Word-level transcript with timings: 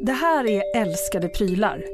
Det 0.00 0.12
här 0.12 0.46
är 0.46 0.62
Älskade 0.76 1.28
prylar. 1.28 1.84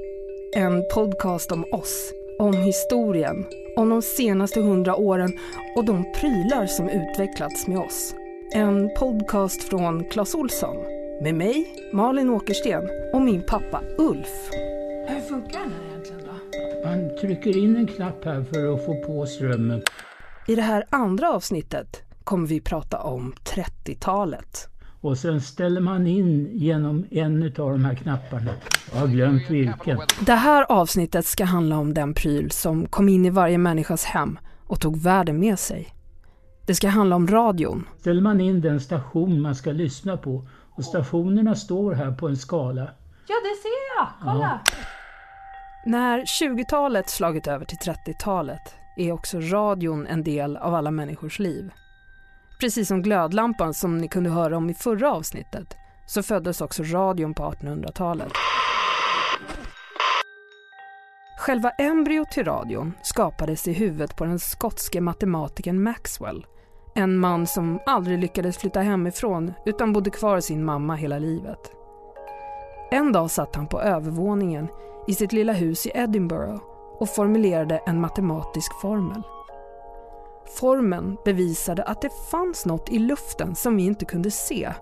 En 0.56 0.84
podcast 0.94 1.52
om 1.52 1.64
oss, 1.72 2.12
om 2.38 2.54
historien, 2.54 3.46
om 3.76 3.88
de 3.88 4.02
senaste 4.02 4.60
hundra 4.60 4.96
åren 4.96 5.38
och 5.76 5.84
de 5.84 6.12
prylar 6.12 6.66
som 6.66 6.88
utvecklats 6.88 7.66
med 7.66 7.78
oss. 7.78 8.14
En 8.54 8.90
podcast 8.98 9.62
från 9.64 10.04
Clas 10.04 10.34
Olsson 10.34 10.76
med 11.22 11.34
mig, 11.34 11.74
Malin 11.92 12.30
Åkersten 12.30 12.88
och 13.12 13.22
min 13.22 13.42
pappa 13.46 13.82
Ulf. 13.98 14.50
Hur 15.08 15.20
funkar 15.20 15.60
den 15.60 15.72
här 15.72 15.90
egentligen 15.90 16.22
då? 16.26 16.88
Man 16.88 17.16
trycker 17.20 17.56
in 17.56 17.76
en 17.76 17.86
knapp 17.86 18.24
här 18.24 18.44
för 18.52 18.74
att 18.74 18.86
få 18.86 18.94
på 18.94 19.26
strömmen. 19.26 19.82
I 20.48 20.54
det 20.54 20.62
här 20.62 20.84
andra 20.90 21.32
avsnittet 21.32 22.02
kommer 22.24 22.46
vi 22.46 22.60
prata 22.60 22.98
om 22.98 23.34
30-talet. 23.44 24.68
Och 25.02 25.18
sen 25.18 25.40
ställer 25.40 25.80
man 25.80 26.06
in 26.06 26.50
genom 26.52 27.06
en 27.10 27.42
av 27.44 27.70
de 27.70 27.84
här 27.84 27.94
knapparna. 27.94 28.50
Jag 28.92 29.00
har 29.00 29.06
glömt 29.06 29.50
vilken. 29.50 30.00
Det 30.26 30.32
här 30.32 30.66
avsnittet 30.68 31.26
ska 31.26 31.44
handla 31.44 31.78
om 31.78 31.94
den 31.94 32.14
pryl 32.14 32.50
som 32.50 32.86
kom 32.86 33.08
in 33.08 33.26
i 33.26 33.30
varje 33.30 33.58
människas 33.58 34.04
hem 34.04 34.38
och 34.66 34.80
tog 34.80 34.96
världen 35.02 35.40
med 35.40 35.58
sig. 35.58 35.94
Det 36.66 36.74
ska 36.74 36.88
handla 36.88 37.16
om 37.16 37.26
radion. 37.26 37.88
Ställer 38.00 38.22
man 38.22 38.40
in 38.40 38.60
den 38.60 38.80
station 38.80 39.40
man 39.40 39.54
ska 39.54 39.72
lyssna 39.72 40.16
på. 40.16 40.46
Och 40.70 40.84
stationerna 40.84 41.54
står 41.54 41.92
här 41.92 42.12
på 42.12 42.28
en 42.28 42.36
skala. 42.36 42.90
Ja, 43.28 43.34
det 43.42 43.62
ser 43.62 43.98
jag! 43.98 44.08
Kolla! 44.22 44.60
När 45.86 46.20
20-talet 46.20 47.10
slagit 47.10 47.46
över 47.46 47.64
till 47.64 47.78
30-talet 47.78 48.74
är 48.96 49.12
också 49.12 49.38
radion 49.40 50.06
en 50.06 50.22
del 50.22 50.56
av 50.56 50.74
alla 50.74 50.90
människors 50.90 51.38
liv. 51.38 51.70
Precis 52.62 52.88
som 52.88 53.02
glödlampan 53.02 53.74
som 53.74 53.98
ni 53.98 54.08
kunde 54.08 54.30
höra 54.30 54.56
om 54.56 54.70
i 54.70 54.74
förra 54.74 55.12
avsnittet 55.12 55.76
så 56.06 56.22
föddes 56.22 56.60
också 56.60 56.82
radion 56.82 57.34
på 57.34 57.42
1800-talet. 57.42 58.32
Själva 61.38 61.70
embryot 61.70 62.30
till 62.30 62.44
radion 62.44 62.92
skapades 63.02 63.68
i 63.68 63.72
huvudet 63.72 64.16
på 64.16 64.24
den 64.24 64.38
skotske 64.38 65.00
matematikern 65.00 65.82
Maxwell. 65.82 66.46
En 66.94 67.18
man 67.18 67.46
som 67.46 67.80
aldrig 67.86 68.18
lyckades 68.18 68.58
flytta 68.58 68.80
hemifrån 68.80 69.52
utan 69.66 69.92
bodde 69.92 70.10
kvar 70.10 70.34
hos 70.34 70.44
sin 70.44 70.64
mamma 70.64 70.94
hela 70.94 71.18
livet. 71.18 71.72
En 72.90 73.12
dag 73.12 73.30
satt 73.30 73.56
han 73.56 73.66
på 73.66 73.80
övervåningen 73.80 74.68
i 75.08 75.14
sitt 75.14 75.32
lilla 75.32 75.52
hus 75.52 75.86
i 75.86 75.90
Edinburgh 75.94 76.62
och 76.98 77.08
formulerade 77.08 77.80
en 77.86 78.00
matematisk 78.00 78.80
formel. 78.80 79.22
Formeln 80.46 81.16
bevisade 81.24 81.82
att 81.82 82.02
det 82.02 82.10
fanns 82.30 82.66
något 82.66 82.88
i 82.88 82.98
luften 82.98 83.54
som 83.54 83.76
vi 83.76 83.82
inte 83.82 84.04
kunde 84.04 84.30
se. 84.30 84.72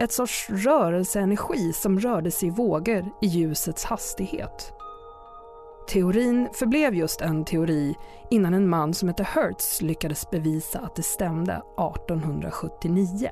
Ett 0.00 0.12
sorts 0.12 0.50
rörelseenergi 0.50 1.72
som 1.72 2.00
rörde 2.00 2.30
sig 2.30 2.48
i 2.48 2.50
vågor 2.50 3.10
i 3.22 3.26
ljusets 3.26 3.84
hastighet. 3.84 4.72
Teorin 5.88 6.48
förblev 6.52 6.94
just 6.94 7.20
en 7.20 7.44
teori 7.44 7.94
innan 8.30 8.54
en 8.54 8.68
man 8.68 8.94
som 8.94 9.08
hette 9.08 9.22
Hertz 9.22 9.82
lyckades 9.82 10.30
bevisa 10.30 10.78
att 10.78 10.96
det 10.96 11.02
stämde 11.02 11.52
1879. 11.52 13.28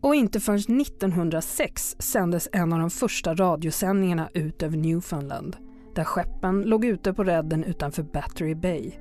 Och 0.00 0.14
inte 0.14 0.40
förrän 0.40 0.80
1906 0.80 1.96
sändes 1.98 2.48
en 2.52 2.72
av 2.72 2.78
de 2.78 2.90
första 2.90 3.34
radiosändningarna 3.34 4.28
ut 4.34 4.62
över 4.62 4.76
Newfoundland 4.76 5.56
där 5.94 6.04
skeppen 6.04 6.62
låg 6.62 6.84
ute 6.84 7.12
på 7.12 7.24
redden 7.24 7.64
utanför 7.64 8.02
Battery 8.02 8.54
Bay. 8.54 8.92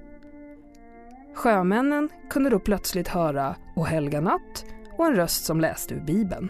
Sjömännen 1.35 2.09
kunde 2.29 2.49
då 2.49 2.59
plötsligt 2.59 3.07
höra 3.07 3.55
O 3.75 3.83
helga 3.83 4.21
natt 4.21 4.65
och 4.97 5.05
en 5.05 5.15
röst 5.15 5.45
som 5.45 5.61
läste 5.61 5.93
ur 5.93 6.01
Bibeln. 6.01 6.49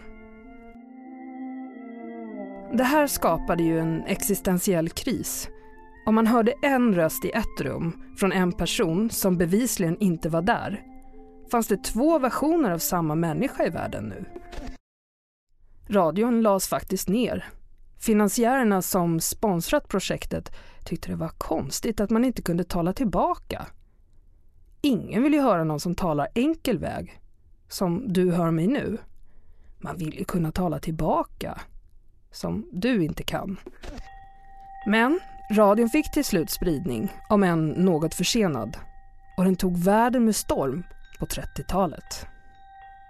Det 2.73 2.84
här 2.84 3.08
skapade 3.08 3.64
ju 3.64 3.80
en 3.80 4.03
existentiell 4.03 4.90
kris. 4.90 5.50
Om 6.06 6.16
man 6.16 6.28
hörde 6.28 6.53
en 6.64 6.95
röst 6.95 7.25
i 7.25 7.31
ett 7.31 7.62
rum 7.62 8.03
från 8.17 8.31
en 8.31 8.52
person 8.52 9.09
som 9.09 9.38
bevisligen 9.38 9.98
inte 10.00 10.30
var 10.30 10.41
där 10.41 10.84
fanns 11.52 11.68
det 11.68 11.84
två 11.84 12.19
versioner 12.19 12.72
av 12.72 12.78
samma 12.78 13.16
människa 13.16 13.66
i 13.66 13.69
världen 13.69 14.03
nu. 14.03 14.25
Radion 15.90 16.41
lades 16.41 16.68
faktiskt 16.68 17.08
ner. 17.08 17.50
Finansiärerna 18.00 18.81
som 18.81 19.19
sponsrat 19.19 19.88
projektet 19.88 20.56
tyckte 20.85 21.09
det 21.09 21.16
var 21.16 21.31
konstigt 21.38 22.00
att 22.00 22.09
man 22.09 22.25
inte 22.25 22.41
kunde 22.41 22.63
tala 22.63 22.94
tillbaka. 22.94 23.66
Ingen 24.86 25.24
vill 25.24 25.34
ju 25.34 25.42
höra 25.42 25.64
någon 25.64 25.80
som 25.80 25.96
talar 25.96 26.28
enkel 26.36 26.78
väg, 26.78 27.20
som 27.68 28.14
du 28.14 28.32
hör 28.32 28.52
mig 28.52 28.68
nu. 28.68 28.98
Man 29.78 29.98
vill 29.98 30.14
ju 30.20 30.26
kunna 30.26 30.52
tala 30.52 30.80
tillbaka, 30.80 31.62
som 32.32 32.70
du 32.72 33.04
inte 33.04 33.24
kan. 33.24 33.58
Men 34.88 35.20
radion 35.52 35.90
fick 35.90 36.12
till 36.12 36.26
slut 36.26 36.50
spridning, 36.50 37.12
om 37.30 37.44
än 37.44 37.68
något 37.70 38.14
försenad. 38.14 38.78
Och 39.38 39.44
den 39.44 39.56
tog 39.56 39.78
världen 39.78 40.26
med 40.26 40.36
storm 40.36 40.84
på 41.20 41.26
30-talet. 41.26 42.26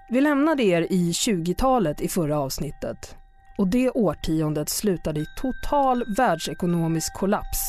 Vi 0.10 0.22
lämnade 0.22 0.64
er 0.64 0.82
i 0.82 1.12
20-talet 1.12 2.02
i 2.02 2.08
förra 2.08 2.40
avsnittet 2.40 3.16
och 3.58 3.68
det 3.68 3.90
årtiondet 3.90 4.70
slutade 4.70 5.20
i 5.20 5.26
total 5.38 6.16
världsekonomisk 6.18 7.14
kollaps 7.14 7.60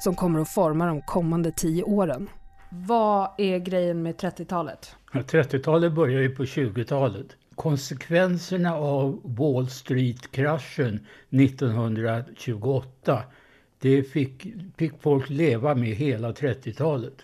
som 0.00 0.14
kommer 0.14 0.40
att 0.40 0.54
forma 0.54 0.86
de 0.86 1.02
kommande 1.02 1.52
tio 1.52 1.82
åren. 1.82 2.28
Vad 2.74 3.30
är 3.38 3.58
grejen 3.58 4.02
med 4.02 4.14
30-talet? 4.14 4.96
Ja, 5.12 5.20
30-talet 5.20 5.92
börjar 5.92 6.20
ju 6.20 6.30
på 6.30 6.44
20-talet. 6.44 7.26
Konsekvenserna 7.54 8.74
av 8.74 9.20
Wall 9.24 9.68
Street-kraschen 9.68 11.06
1928 11.30 13.22
det 13.78 14.02
fick, 14.02 14.46
fick 14.76 14.92
folk 15.00 15.30
leva 15.30 15.74
med 15.74 15.88
hela 15.88 16.32
30-talet. 16.32 17.14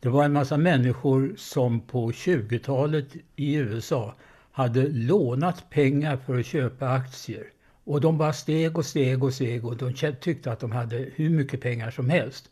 Det 0.00 0.08
var 0.08 0.24
en 0.24 0.32
massa 0.32 0.56
människor 0.56 1.34
som 1.36 1.80
på 1.80 2.10
20-talet 2.10 3.16
i 3.36 3.54
USA 3.54 4.14
hade 4.52 4.88
lånat 4.88 5.70
pengar 5.70 6.16
för 6.16 6.38
att 6.38 6.46
köpa 6.46 6.88
aktier. 6.88 7.44
Och 7.84 8.00
de 8.00 8.18
bara 8.18 8.32
steg 8.32 8.78
och 8.78 8.86
steg 8.86 9.24
och 9.24 9.34
steg 9.34 9.64
och 9.64 9.76
de 9.76 9.92
tyckte 10.20 10.52
att 10.52 10.60
de 10.60 10.72
hade 10.72 10.96
hur 11.14 11.30
mycket 11.30 11.60
pengar 11.60 11.90
som 11.90 12.10
helst. 12.10 12.50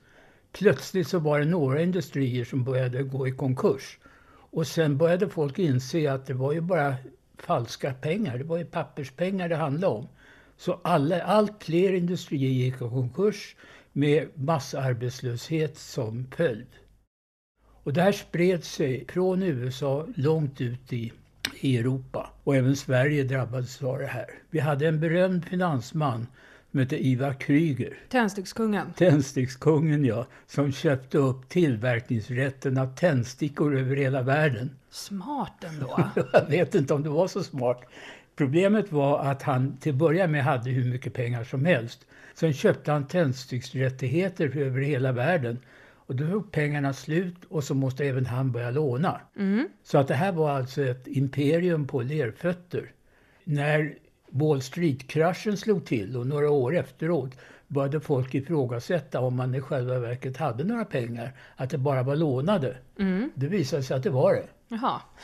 Plötsligt 0.52 1.08
så 1.08 1.18
var 1.18 1.38
det 1.38 1.44
några 1.44 1.82
industrier 1.82 2.44
som 2.44 2.64
började 2.64 3.02
gå 3.02 3.28
i 3.28 3.32
konkurs. 3.32 3.98
Och 4.50 4.66
sen 4.66 4.98
började 4.98 5.28
folk 5.28 5.58
inse 5.58 6.12
att 6.12 6.26
det 6.26 6.34
var 6.34 6.52
ju 6.52 6.60
bara 6.60 6.94
falska 7.36 7.94
pengar. 7.94 8.38
Det 8.38 8.44
var 8.44 8.58
ju 8.58 8.64
papperspengar 8.64 9.48
det 9.48 9.56
handlade 9.56 9.94
om. 9.94 10.08
Så 10.56 10.80
alla, 10.84 11.22
allt 11.22 11.64
fler 11.64 11.92
industrier 11.92 12.50
gick 12.50 12.74
i 12.74 12.78
konkurs 12.78 13.56
med 13.92 14.28
massarbetslöshet 14.34 15.78
som 15.78 16.26
följd. 16.36 16.66
Och 17.82 17.92
det 17.92 18.02
här 18.02 18.12
spred 18.12 18.64
sig 18.64 19.04
från 19.08 19.42
USA 19.42 20.06
långt 20.16 20.60
ut 20.60 20.92
i, 20.92 21.12
i 21.60 21.78
Europa. 21.78 22.30
Och 22.44 22.56
även 22.56 22.76
Sverige 22.76 23.24
drabbades 23.24 23.82
av 23.82 23.98
det 23.98 24.06
här. 24.06 24.26
Vi 24.50 24.60
hade 24.60 24.88
en 24.88 25.00
berömd 25.00 25.44
finansman 25.44 26.26
som 26.70 26.80
hette 26.80 27.06
Ivar 27.06 27.32
Kryger. 27.32 27.98
Tändstickskungen. 28.08 28.92
Tändstickskungen 28.96 30.04
ja, 30.04 30.26
som 30.46 30.72
köpte 30.72 31.18
upp 31.18 31.48
tillverkningsrätten 31.48 32.78
av 32.78 32.94
tändstickor 32.94 33.78
över 33.78 33.96
hela 33.96 34.22
världen. 34.22 34.70
Smart 34.90 35.64
ändå. 35.64 36.10
Jag 36.32 36.46
vet 36.48 36.74
inte 36.74 36.94
om 36.94 37.02
det 37.02 37.08
var 37.08 37.28
så 37.28 37.42
smart. 37.42 37.82
Problemet 38.36 38.92
var 38.92 39.24
att 39.24 39.42
han 39.42 39.76
till 39.76 39.92
att 39.92 39.98
börja 39.98 40.26
med 40.26 40.44
hade 40.44 40.70
hur 40.70 40.90
mycket 40.90 41.14
pengar 41.14 41.44
som 41.44 41.64
helst. 41.64 42.06
Sen 42.34 42.52
köpte 42.52 42.92
han 42.92 43.06
tändsticksrättigheter 43.06 44.56
över 44.56 44.80
hela 44.80 45.12
världen. 45.12 45.58
Och 46.08 46.16
då 46.16 46.26
tog 46.30 46.52
pengarna 46.52 46.92
slut 46.92 47.36
och 47.48 47.64
så 47.64 47.74
måste 47.74 48.04
även 48.04 48.26
han 48.26 48.52
börja 48.52 48.70
låna. 48.70 49.20
Mm. 49.36 49.68
Så 49.82 49.98
att 49.98 50.08
det 50.08 50.14
här 50.14 50.32
var 50.32 50.50
alltså 50.50 50.82
ett 50.82 51.06
imperium 51.06 51.86
på 51.86 52.02
lerfötter. 52.02 52.90
När 53.44 53.94
Wall 54.30 54.62
Street-kraschen 54.62 55.56
slog 55.56 55.84
till 55.84 56.16
och 56.16 56.26
några 56.26 56.50
år 56.50 56.76
efteråt 56.76 57.36
började 57.68 58.00
folk 58.00 58.34
ifrågasätta 58.34 59.20
om 59.20 59.36
man 59.36 59.54
i 59.54 59.60
själva 59.60 59.98
verket 59.98 60.36
hade 60.36 60.64
några 60.64 60.84
pengar. 60.84 61.32
Att 61.56 61.70
det 61.70 61.78
bara 61.78 62.02
var 62.02 62.16
lånade. 62.16 62.76
Mm. 62.98 63.30
Det 63.34 63.46
visade 63.46 63.82
sig 63.82 63.96
att 63.96 64.02
det 64.02 64.10
var 64.10 64.34
det. 64.34 64.48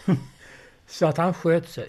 Så 0.86 1.06
att 1.06 1.16
han 1.16 1.34
sköt 1.34 1.68
sig. 1.68 1.88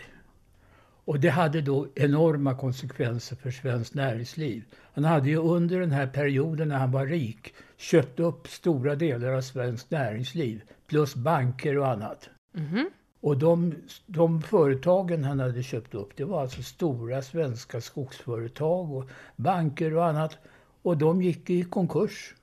Och 1.06 1.20
det 1.20 1.30
hade 1.30 1.62
då 1.62 1.88
enorma 1.96 2.58
konsekvenser 2.58 3.36
för 3.36 3.52
svenskt 3.52 3.94
näringsliv. 3.94 4.64
Han 4.94 5.04
hade 5.04 5.30
ju 5.30 5.38
under 5.38 5.80
den 5.80 5.92
här 5.92 6.08
perioden 6.08 6.70
när 6.70 6.78
han 6.78 6.92
var 6.92 7.06
rik 7.06 7.54
köpt 7.78 8.20
upp 8.20 8.48
stora 8.48 8.96
delar 8.96 9.34
av 9.34 9.42
svenskt 9.42 9.92
näringsliv. 9.92 10.62
Plus 10.88 11.16
banker 11.16 11.78
och 11.78 11.88
annat. 11.88 12.30
Mhm. 12.52 12.90
Och 13.26 13.38
de, 13.38 13.76
de 14.06 14.42
företagen 14.42 15.24
han 15.24 15.40
hade 15.40 15.64
köpt 15.64 15.96
upp, 15.96 16.10
det 16.16 16.24
var 16.24 16.42
alltså 16.42 16.64
stora 16.64 17.22
svenska 17.22 17.82
skogsföretag 17.82 18.94
och 18.94 19.10
banker 19.36 19.96
och 19.96 20.06
annat. 20.06 20.38
Och 20.82 20.98
de 20.98 21.22
gick 21.22 21.50
i 21.50 21.64
konkurs. 21.64 22.36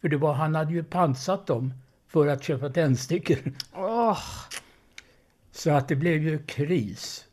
För 0.00 0.08
det 0.08 0.16
var, 0.16 0.32
han 0.32 0.54
hade 0.54 0.72
ju 0.72 0.84
pansat 0.84 1.46
dem 1.46 1.72
för 2.08 2.26
att 2.26 2.44
köpa 2.44 2.70
tändstickor. 2.70 3.38
Åh, 3.74 4.18
Så 5.52 5.70
att 5.70 5.88
det 5.88 5.96
blev 5.96 6.22
ju 6.22 6.38
kris. 6.38 7.26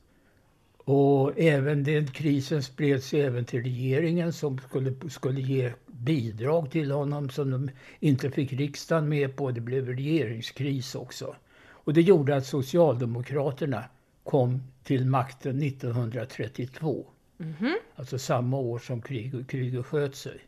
Och 0.77 1.39
även 1.39 1.83
den 1.83 2.07
krisen 2.07 2.63
spreds 2.63 3.13
även 3.13 3.45
till 3.45 3.63
regeringen 3.63 4.33
som 4.33 4.59
skulle, 4.59 4.94
skulle 5.09 5.41
ge 5.41 5.73
bidrag 5.88 6.71
till 6.71 6.91
honom 6.91 7.29
som 7.29 7.51
de 7.51 7.69
inte 8.00 8.31
fick 8.31 8.53
riksdagen 8.53 9.09
med 9.09 9.35
på. 9.35 9.51
Det 9.51 9.61
blev 9.61 9.88
regeringskris 9.88 10.95
också. 10.95 11.35
Och 11.83 11.94
det 11.94 12.01
gjorde 12.01 12.35
att 12.35 12.45
Socialdemokraterna 12.45 13.83
kom 14.24 14.63
till 14.83 15.06
makten 15.06 15.62
1932. 15.62 17.06
Mm-hmm. 17.38 17.74
Alltså 17.95 18.19
samma 18.19 18.57
år 18.57 18.80
som 18.80 19.01
kriget, 19.01 19.47
kriget 19.47 19.85
sköt 19.85 20.15
sig. 20.15 20.39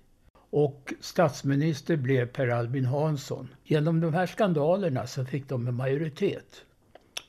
Och 0.50 0.94
statsminister 1.02 1.98
blev 1.98 2.26
Per 2.26 2.48
Albin 2.48 2.86
Hansson. 2.86 3.48
Genom 3.64 4.02
de 4.02 4.14
här 4.14 4.26
skandalerna 4.26 5.08
så 5.08 5.26
fick 5.26 5.50
de 5.50 5.68
en 5.68 5.76
majoritet. 5.76 6.62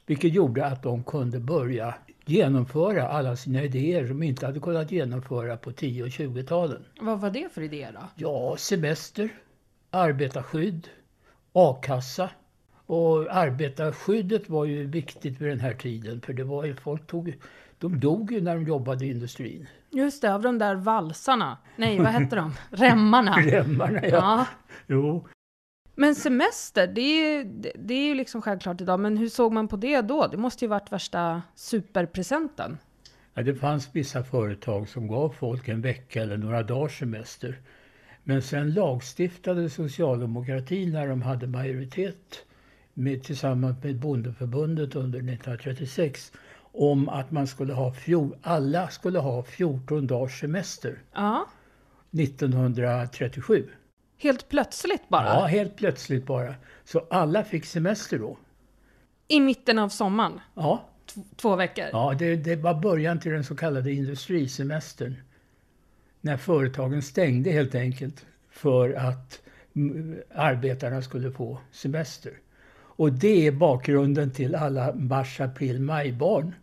Vilket 0.06 0.32
gjorde 0.32 0.66
att 0.66 0.82
de 0.82 1.04
kunde 1.04 1.40
börja 1.40 1.94
genomföra 2.24 3.08
alla 3.08 3.36
sina 3.36 3.62
idéer 3.62 4.06
som 4.06 4.22
inte 4.22 4.46
hade 4.46 4.60
kunnat 4.60 4.90
genomföra 4.90 5.56
på 5.56 5.72
10 5.72 6.02
och 6.02 6.08
20-talen. 6.08 6.84
Vad 7.00 7.20
var 7.20 7.30
det 7.30 7.52
för 7.52 7.62
idéer 7.62 7.92
då? 7.92 8.00
Ja, 8.16 8.56
semester, 8.58 9.28
arbetarskydd, 9.90 10.88
a-kassa. 11.52 12.30
Och 12.86 13.36
arbetarskyddet 13.36 14.48
var 14.48 14.64
ju 14.64 14.86
viktigt 14.86 15.40
vid 15.40 15.48
den 15.48 15.60
här 15.60 15.74
tiden 15.74 16.20
för 16.20 16.32
det 16.32 16.44
var 16.44 16.64
ju, 16.64 16.76
folk 16.76 17.06
tog, 17.06 17.34
de 17.78 18.00
dog 18.00 18.32
ju 18.32 18.40
när 18.40 18.54
de 18.54 18.64
jobbade 18.64 19.04
i 19.06 19.10
industrin. 19.10 19.66
Just 19.90 20.22
det, 20.22 20.34
av 20.34 20.42
de 20.42 20.58
där 20.58 20.74
valsarna. 20.74 21.58
Nej, 21.76 21.98
vad 21.98 22.06
hette 22.06 22.36
de? 22.36 22.54
Remmarna. 22.70 23.36
Remmarna, 23.36 24.00
ja. 24.02 24.08
ja. 24.08 24.46
Jo. 24.86 25.26
Men 25.94 26.14
semester, 26.14 26.86
det 26.86 27.00
är, 27.00 27.38
ju, 27.38 27.44
det 27.74 27.94
är 27.94 28.06
ju 28.06 28.14
liksom 28.14 28.42
självklart 28.42 28.80
idag. 28.80 29.00
Men 29.00 29.16
hur 29.16 29.28
såg 29.28 29.52
man 29.52 29.68
på 29.68 29.76
det 29.76 30.00
då? 30.00 30.26
Det 30.26 30.36
måste 30.36 30.64
ju 30.64 30.68
varit 30.68 30.92
värsta 30.92 31.42
superpresenten. 31.54 32.78
Ja, 33.34 33.42
det 33.42 33.54
fanns 33.54 33.88
vissa 33.92 34.24
företag 34.24 34.88
som 34.88 35.08
gav 35.08 35.28
folk 35.28 35.68
en 35.68 35.80
vecka 35.80 36.22
eller 36.22 36.36
några 36.36 36.62
dagars 36.62 36.98
semester. 36.98 37.60
Men 38.24 38.42
sen 38.42 38.74
lagstiftade 38.74 39.70
socialdemokratin 39.70 40.92
när 40.92 41.08
de 41.08 41.22
hade 41.22 41.46
majoritet 41.46 42.46
med, 42.98 43.24
tillsammans 43.24 43.82
med 43.82 43.96
Bondeförbundet 43.96 44.96
under 44.96 45.18
1936 45.18 46.32
om 46.72 47.08
att 47.08 47.30
man 47.30 47.46
skulle 47.46 47.72
ha 47.72 47.92
fjol, 47.92 48.36
alla 48.42 48.88
skulle 48.88 49.18
ha 49.18 49.42
14 49.42 50.06
dagars 50.06 50.40
semester. 50.40 51.02
Ja. 51.12 51.48
1937. 52.18 53.68
Helt 54.18 54.48
plötsligt 54.48 55.08
bara? 55.08 55.24
Ja, 55.24 55.46
helt 55.46 55.76
plötsligt 55.76 56.26
bara. 56.26 56.54
Så 56.84 57.06
alla 57.10 57.44
fick 57.44 57.64
semester 57.64 58.18
då. 58.18 58.38
I 59.28 59.40
mitten 59.40 59.78
av 59.78 59.88
sommaren? 59.88 60.40
Ja. 60.54 60.88
T 61.14 61.20
två 61.36 61.56
veckor? 61.56 61.84
Ja, 61.92 62.14
det, 62.18 62.36
det 62.36 62.56
var 62.56 62.74
början 62.74 63.20
till 63.20 63.32
den 63.32 63.44
så 63.44 63.56
kallade 63.56 63.92
industrisemestern. 63.92 65.14
När 66.20 66.36
företagen 66.36 67.02
stängde 67.02 67.50
helt 67.50 67.74
enkelt 67.74 68.26
för 68.50 68.92
att 68.92 69.42
arbetarna 70.34 71.02
skulle 71.02 71.30
få 71.30 71.58
semester. 71.72 72.32
Och 72.96 73.12
det 73.12 73.46
är 73.46 73.52
bakgrunden 73.52 74.30
till 74.30 74.54
alla 74.54 74.94
mars, 74.94 75.40
april, 75.40 75.80
maj-barn. 75.80 76.54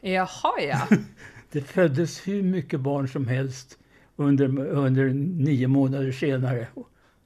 Jaha, 0.00 0.60
ja. 0.60 0.88
det 1.52 1.60
föddes 1.60 2.28
hur 2.28 2.42
mycket 2.42 2.80
barn 2.80 3.08
som 3.08 3.28
helst 3.28 3.78
under, 4.16 4.58
under 4.58 5.08
nio 5.14 5.68
månader 5.68 6.12
senare. 6.12 6.66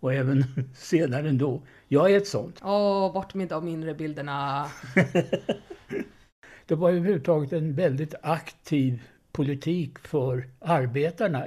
Och 0.00 0.14
även 0.14 0.44
senare 0.74 1.28
ändå. 1.28 1.62
Jag 1.88 2.10
är 2.10 2.16
ett 2.16 2.28
sånt. 2.28 2.60
Åh, 2.62 3.12
bort 3.12 3.34
med 3.34 3.48
de 3.48 3.68
inre 3.68 3.94
bilderna. 3.94 4.66
det 6.66 6.74
var 6.74 6.90
överhuvudtaget 6.90 7.52
en 7.52 7.74
väldigt 7.74 8.14
aktiv 8.22 9.02
politik 9.32 9.98
för 9.98 10.48
arbetarna 10.60 11.46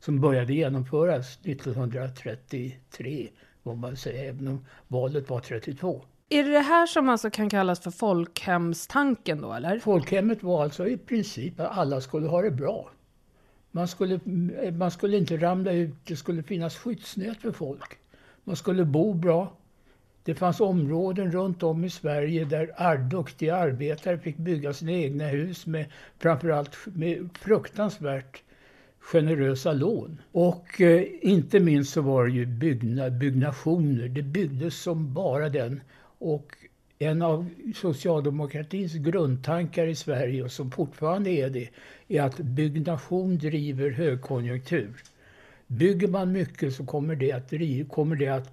som 0.00 0.20
började 0.20 0.54
genomföras 0.54 1.38
1933, 1.44 3.28
vad 3.62 3.76
man 3.78 3.96
säger, 3.96 4.28
även 4.28 4.48
om 4.48 4.66
valet 4.88 5.30
var 5.30 5.40
32. 5.40 6.04
Är 6.30 6.44
det 6.44 6.50
det 6.50 6.60
här 6.60 6.86
som 6.86 7.08
alltså 7.08 7.30
kan 7.30 7.50
kallas 7.50 7.80
för 7.80 7.90
folkhemstanken 7.90 9.40
då, 9.40 9.52
eller? 9.52 9.78
Folkhemmet 9.78 10.42
var 10.42 10.62
alltså 10.62 10.88
i 10.88 10.96
princip 10.96 11.60
att 11.60 11.78
alla 11.78 12.00
skulle 12.00 12.26
ha 12.26 12.42
det 12.42 12.50
bra. 12.50 12.90
Man 13.70 13.88
skulle, 13.88 14.20
man 14.72 14.90
skulle 14.90 15.16
inte 15.16 15.36
ramla 15.36 15.72
ut, 15.72 15.94
det 16.04 16.16
skulle 16.16 16.42
finnas 16.42 16.76
skyddsnät 16.76 17.40
för 17.40 17.52
folk. 17.52 17.98
Man 18.44 18.56
skulle 18.56 18.84
bo 18.84 19.14
bra. 19.14 19.52
Det 20.22 20.34
fanns 20.34 20.60
områden 20.60 21.32
runt 21.32 21.62
om 21.62 21.84
i 21.84 21.90
Sverige 21.90 22.44
där 22.44 22.98
duktiga 22.98 23.56
arbetare 23.56 24.18
fick 24.18 24.36
bygga 24.36 24.72
sina 24.72 24.92
egna 24.92 25.26
hus 25.26 25.66
med 25.66 25.86
framförallt 26.18 26.76
med 26.84 27.28
fruktansvärt 27.34 28.42
generösa 29.00 29.72
lån. 29.72 30.20
Och 30.32 30.80
eh, 30.80 31.04
inte 31.20 31.60
minst 31.60 31.92
så 31.92 32.02
var 32.02 32.26
det 32.26 32.32
ju 32.32 32.46
byggna, 32.46 33.10
byggnationer. 33.10 34.08
Det 34.08 34.22
byggdes 34.22 34.82
som 34.82 35.14
bara 35.14 35.48
den. 35.48 35.80
Och 36.18 36.56
en 36.98 37.22
av 37.22 37.46
socialdemokratins 37.74 38.94
grundtankar 38.94 39.86
i 39.86 39.94
Sverige, 39.94 40.42
och 40.42 40.52
som 40.52 40.70
fortfarande 40.70 41.30
är 41.30 41.50
det, 41.50 41.68
är 42.08 42.22
att 42.22 42.38
byggnation 42.38 43.38
driver 43.38 43.90
högkonjunktur. 43.90 45.02
Bygger 45.66 46.08
man 46.08 46.32
mycket 46.32 46.74
så 46.74 46.86
kommer 46.86 47.16
det 47.16 47.32
att, 47.32 47.50
driva, 47.50 47.88
kommer 47.88 48.16
det 48.16 48.28
att 48.28 48.50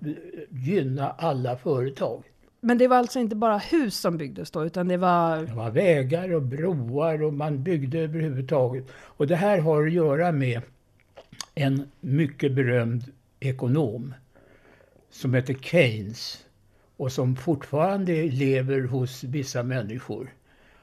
gynna 0.50 1.10
alla 1.10 1.58
företag. 1.58 2.24
Men 2.60 2.78
det 2.78 2.88
var 2.88 2.98
alltså 2.98 3.20
inte 3.20 3.36
bara 3.36 3.58
hus 3.58 3.98
som 3.98 4.18
byggdes 4.18 4.52
då, 4.52 4.66
utan 4.66 4.88
det 4.88 4.98
var... 4.98 5.38
Det 5.38 5.54
var 5.54 5.72
vägar 5.72 6.34
och 6.34 6.42
broar 6.42 7.24
och 7.24 7.34
man 7.34 7.64
byggde 7.64 8.00
överhuvudtaget. 8.00 8.86
Och 8.94 9.28
det 9.28 9.36
här 9.36 9.60
har 9.60 9.88
att 9.88 9.94
göra 9.94 10.32
med 10.32 10.62
en 11.56 11.92
mycket 12.02 12.56
berömd 12.56 13.04
ekonom 13.40 14.14
som 15.12 15.34
heter 15.34 15.54
Keynes 15.54 16.45
och 16.98 17.12
som 17.12 17.36
fortfarande 17.36 18.24
lever 18.24 18.82
hos 18.82 19.24
vissa 19.24 19.64
människor. 19.64 20.34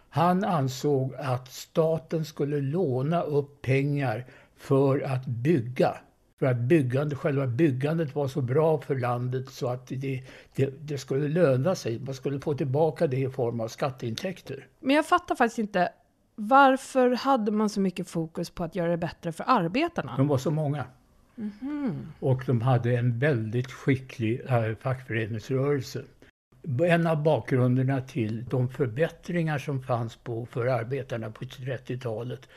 Han 0.09 0.45
ansåg 0.45 1.15
att 1.15 1.53
staten 1.53 2.25
skulle 2.25 2.61
låna 2.61 3.23
upp 3.23 3.63
pengar 3.63 4.25
för 4.57 5.01
att 5.01 5.27
bygga. 5.27 5.97
För 6.39 6.47
att 6.47 6.57
byggande, 6.57 7.17
själva 7.17 7.47
byggandet 7.47 8.15
var 8.15 8.29
så 8.29 8.41
bra 8.41 8.81
för 8.81 8.95
landet 8.95 9.51
så 9.51 9.69
att 9.69 9.87
det, 9.87 10.23
det, 10.55 10.67
det, 10.81 10.99
skulle 10.99 11.29
löna 11.29 11.75
sig. 11.75 12.01
Man 12.01 12.15
skulle 12.15 12.41
få 12.41 12.55
tillbaka 12.55 13.07
det 13.07 13.17
i 13.17 13.29
form 13.29 13.61
av 13.61 13.69
skatteintäkter. 13.69 14.67
Men 14.81 14.97
jag 14.97 15.07
fattar 15.07 15.35
faktiskt 15.35 15.59
inte. 15.59 15.93
Varför 16.35 17.11
hade 17.11 17.53
man 17.53 17.69
så 17.69 17.81
mycket 17.81 18.09
fokus 18.09 18.51
på 18.51 18.65
att 18.65 18.75
göra 18.75 18.91
det 18.91 18.97
bättre 18.97 19.33
för 19.33 19.45
arbetarna? 19.49 20.17
De 20.17 20.29
var 20.29 20.39
så 20.39 20.51
många. 20.51 20.85
Mm. 21.39 22.13
Och 22.21 22.43
de 22.47 22.61
hade 22.61 22.97
en 22.97 23.19
väldigt 23.19 23.73
skicklig 23.73 24.41
äh, 24.49 24.75
fackföreningsrörelse. 24.75 26.03
En 26.85 27.07
av 27.07 27.23
bakgrunderna 27.23 28.01
till 28.01 28.45
de 28.45 28.69
förbättringar 28.69 29.59
som 29.59 29.83
fanns 29.83 30.17
på, 30.17 30.47
för 30.47 30.67
arbetarna 30.67 31.31
på 31.31 31.45
30-talet, 31.45 32.49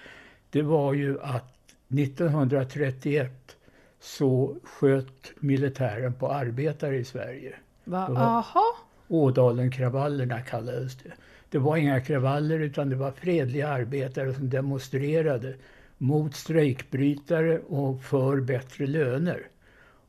det 0.49 0.61
var 0.61 0.93
ju 0.93 1.21
att 1.21 1.55
1931 1.87 3.57
så 3.99 4.57
sköt 4.63 5.33
militären 5.39 6.13
på 6.13 6.31
arbetare 6.31 6.97
i 6.97 7.03
Sverige. 7.03 7.55
Va? 7.83 8.07
Aha. 8.17 8.65
Ådalenkravallerna 9.07 10.41
kallades 10.41 10.95
det. 10.95 11.11
Det 11.49 11.57
var 11.57 11.77
inga 11.77 12.01
kravaller 12.01 12.59
utan 12.59 12.89
det 12.89 12.95
var 12.95 13.11
fredliga 13.11 13.67
arbetare 13.67 14.33
som 14.33 14.49
demonstrerade 14.49 15.55
mot 15.97 16.35
strejkbrytare 16.35 17.59
och 17.59 18.03
för 18.03 18.41
bättre 18.41 18.87
löner. 18.87 19.47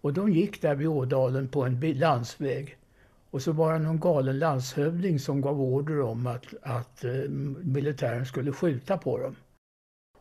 Och 0.00 0.12
de 0.12 0.32
gick 0.32 0.62
där 0.62 0.74
vid 0.74 0.88
Ådalen 0.88 1.48
på 1.48 1.64
en 1.64 1.80
landsväg. 1.80 2.76
Och 3.30 3.42
så 3.42 3.52
var 3.52 3.72
det 3.72 3.78
någon 3.78 4.00
galen 4.00 4.38
landshövding 4.38 5.18
som 5.18 5.40
gav 5.40 5.60
order 5.60 6.00
om 6.00 6.26
att, 6.26 6.46
att 6.62 7.04
eh, 7.04 7.12
militären 7.62 8.26
skulle 8.26 8.52
skjuta 8.52 8.98
på 8.98 9.18
dem. 9.18 9.36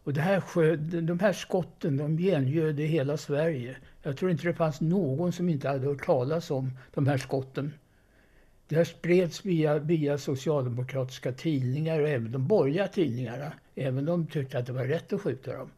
Och 0.04 0.14
det 0.14 0.22
här, 0.22 0.78
de 1.02 1.20
här 1.20 1.34
skotten 1.34 1.98
de 1.98 2.18
gengöd 2.18 2.80
i 2.80 2.86
hela 2.86 3.18
Sverige. 3.18 3.78
Jag 4.04 4.18
tror 4.18 4.32
inte 4.32 4.48
det 4.48 4.54
fanns 4.54 4.82
någon 4.82 5.32
som 5.32 5.50
inte 5.50 5.68
hade 5.68 5.88
hört 5.88 6.06
talas 6.06 6.52
om 6.52 6.72
de 6.94 7.08
här 7.08 7.18
skotten. 7.18 7.74
Det 8.68 8.76
här 8.76 8.84
spreds 8.84 9.46
via, 9.46 9.80
via 9.80 10.18
socialdemokratiska 10.18 11.32
tidningar 11.32 12.00
och 12.00 12.10
även 12.10 12.32
de 12.32 12.48
borgerliga 12.48 12.88
tidningarna. 12.88 13.54
Även 13.76 14.06
de 14.06 14.28
tyckte 14.28 14.58
att 14.58 14.66
det 14.66 14.74
var 14.74 14.86
rätt 14.86 15.14
att 15.14 15.22
skjuta 15.22 15.58
dem. 15.58 15.70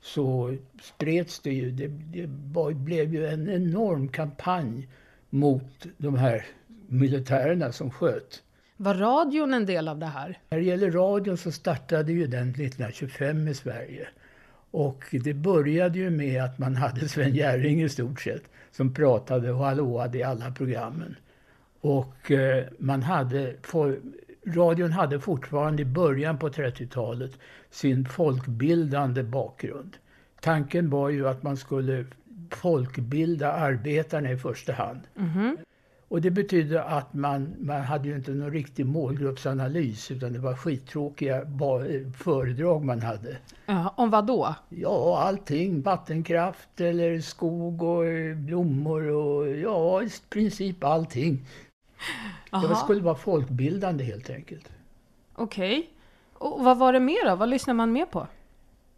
Så 0.00 0.56
spreds 0.82 1.40
det 1.40 1.52
ju. 1.52 1.70
Det, 1.70 1.86
det 1.88 2.26
blev 2.74 3.14
ju 3.14 3.26
en 3.26 3.50
enorm 3.50 4.08
kampanj 4.08 4.88
mot 5.30 5.86
de 5.96 6.16
här 6.16 6.46
militärerna 6.86 7.72
som 7.72 7.90
sköt. 7.90 8.42
Var 8.76 8.94
radion 8.94 9.54
en 9.54 9.66
del 9.66 9.88
av 9.88 9.98
det 9.98 10.06
här? 10.06 10.38
När 10.48 10.58
det 10.58 10.64
gäller 10.64 10.90
radion 10.90 11.36
så 11.36 11.52
startade 11.52 12.12
ju 12.12 12.26
den 12.26 12.48
1925 12.48 13.48
i 13.48 13.54
Sverige. 13.54 14.08
Och 14.70 15.04
det 15.10 15.34
började 15.34 15.98
ju 15.98 16.10
med 16.10 16.44
att 16.44 16.58
man 16.58 16.76
hade 16.76 17.08
Sven 17.08 17.34
Jerring 17.34 17.82
i 17.82 17.88
stort 17.88 18.20
sett 18.20 18.42
som 18.70 18.94
pratade 18.94 19.52
och 19.52 19.58
hallåade 19.64 20.18
i 20.18 20.22
alla 20.22 20.50
programmen. 20.50 21.16
Och 21.80 22.30
eh, 22.30 22.64
man 22.78 23.02
hade, 23.02 23.54
radion 24.46 24.92
hade 24.92 25.20
fortfarande 25.20 25.82
i 25.82 25.84
början 25.84 26.38
på 26.38 26.48
30-talet 26.48 27.38
sin 27.70 28.04
folkbildande 28.04 29.22
bakgrund. 29.22 29.96
Tanken 30.40 30.90
var 30.90 31.08
ju 31.08 31.28
att 31.28 31.42
man 31.42 31.56
skulle 31.56 32.06
folkbilda 32.50 33.52
arbetarna 33.52 34.30
i 34.30 34.36
första 34.36 34.72
hand. 34.72 35.00
Mhm. 35.14 35.56
Och 36.08 36.20
det 36.20 36.30
betydde 36.30 36.84
att 36.84 37.14
man, 37.14 37.54
man 37.58 37.80
hade 37.80 38.08
ju 38.08 38.16
inte 38.16 38.30
någon 38.30 38.52
riktig 38.52 38.86
målgruppsanalys 38.86 40.10
utan 40.10 40.32
det 40.32 40.38
var 40.38 40.54
skittråkiga 40.54 41.42
föredrag 42.16 42.84
man 42.84 43.02
hade. 43.02 43.36
Ja, 43.66 43.94
om 43.96 44.10
vad 44.10 44.26
då? 44.26 44.54
Ja, 44.68 45.22
allting. 45.22 45.82
Vattenkraft 45.82 46.80
eller 46.80 47.20
skog 47.20 47.82
och 47.82 48.04
blommor 48.36 49.08
och 49.08 49.48
ja, 49.48 50.02
i 50.02 50.08
princip 50.30 50.84
allting. 50.84 51.46
Det 52.50 52.76
skulle 52.76 53.00
vara 53.00 53.14
folkbildande 53.14 54.04
helt 54.04 54.30
enkelt. 54.30 54.68
Okej. 55.34 55.90
Och 56.32 56.64
vad 56.64 56.78
var 56.78 56.92
det 56.92 57.00
mer 57.00 57.28
då? 57.30 57.36
Vad 57.36 57.48
lyssnar 57.48 57.74
man 57.74 57.92
mer 57.92 58.06
på? 58.06 58.26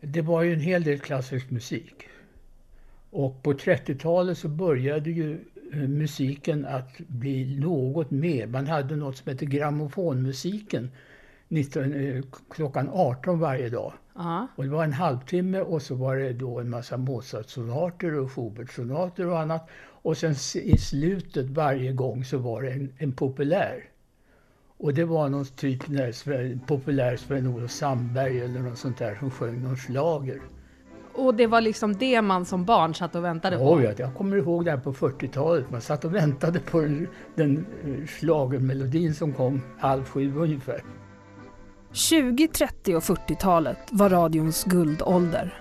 Det 0.01 0.23
var 0.23 0.43
ju 0.43 0.53
en 0.53 0.61
hel 0.61 0.85
del 0.85 0.99
klassisk 0.99 1.51
musik. 1.51 2.09
Och 3.11 3.43
på 3.43 3.53
30-talet 3.53 4.39
så 4.39 4.49
började 4.49 5.11
ju 5.11 5.45
eh, 5.73 5.79
musiken 5.79 6.67
att 6.67 6.99
bli 6.99 7.57
något 7.61 8.11
mer. 8.11 8.47
Man 8.47 8.67
hade 8.67 8.97
något 8.97 9.17
som 9.17 9.33
hette 9.33 9.47
grammofonmusiken 9.47 10.91
19, 11.49 11.93
eh, 11.93 12.23
klockan 12.50 12.91
18 12.93 13.41
varje 13.41 13.69
dag. 13.69 13.93
Ja. 14.15 14.47
Och 14.57 14.65
det 14.65 14.71
var 14.71 14.85
en 14.85 14.93
halvtimme 14.93 15.61
och 15.61 15.83
så 15.83 15.95
var 15.95 16.17
det 16.17 16.33
då 16.33 16.61
en 16.61 16.71
massa 16.71 16.97
Mozart-sonater 16.97 18.15
och 18.15 18.31
Schubert-sonater 18.31 19.26
och 19.26 19.41
annat. 19.41 19.69
Och 20.03 20.17
sen 20.17 20.35
i 20.55 20.79
slutet 20.79 21.47
varje 21.47 21.93
gång 21.93 22.25
så 22.25 22.38
var 22.38 22.62
det 22.62 22.71
en, 22.71 22.93
en 22.99 23.12
populär. 23.12 23.85
Och 24.79 24.95
det 24.95 25.05
var 25.05 25.29
någon 25.29 25.45
typ 25.45 25.83
populär 26.67 27.17
Sven-Olof 27.17 27.71
Sandberg 27.71 28.41
eller 28.41 28.61
något 28.61 28.79
sånt 28.79 28.99
där 28.99 29.15
som 29.15 29.31
sjöng 29.31 29.62
någon 29.62 29.76
schlager. 29.76 30.41
Och 31.15 31.35
det 31.35 31.47
var 31.47 31.61
liksom 31.61 31.97
det 31.97 32.23
man 32.23 32.45
som 32.45 32.65
barn 32.65 32.95
satt 32.95 33.15
och 33.15 33.25
väntade 33.25 33.59
på? 33.59 33.83
Ja, 33.83 33.93
jag 33.97 34.15
kommer 34.15 34.37
ihåg 34.37 34.65
det 34.65 34.71
här 34.71 34.79
på 34.79 34.93
40-talet. 34.93 35.71
Man 35.71 35.81
satt 35.81 36.05
och 36.05 36.15
väntade 36.15 36.61
på 36.61 36.81
den, 36.81 37.09
den 37.35 37.67
schlagermelodin 38.07 39.15
som 39.15 39.33
kom 39.33 39.62
halv 39.79 40.05
sju 40.05 40.37
ungefär. 40.37 40.81
20, 41.97 42.49
30 42.49 42.95
och 42.97 43.03
40-talet 43.03 43.79
var 43.91 44.11
radions 44.11 44.65
guldålder. 44.65 45.61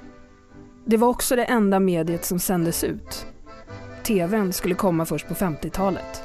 Det 0.86 0.98
var 0.98 1.08
också 1.08 1.36
det 1.36 1.44
enda 1.44 1.80
mediet 1.80 2.26
som 2.26 2.40
sändes 2.40 2.84
ut. 2.84 3.26
TVn 4.04 4.54
skulle 4.54 4.76
komma 4.76 5.06
först 5.06 5.28
på 5.28 5.34
50-talet. 5.34 6.24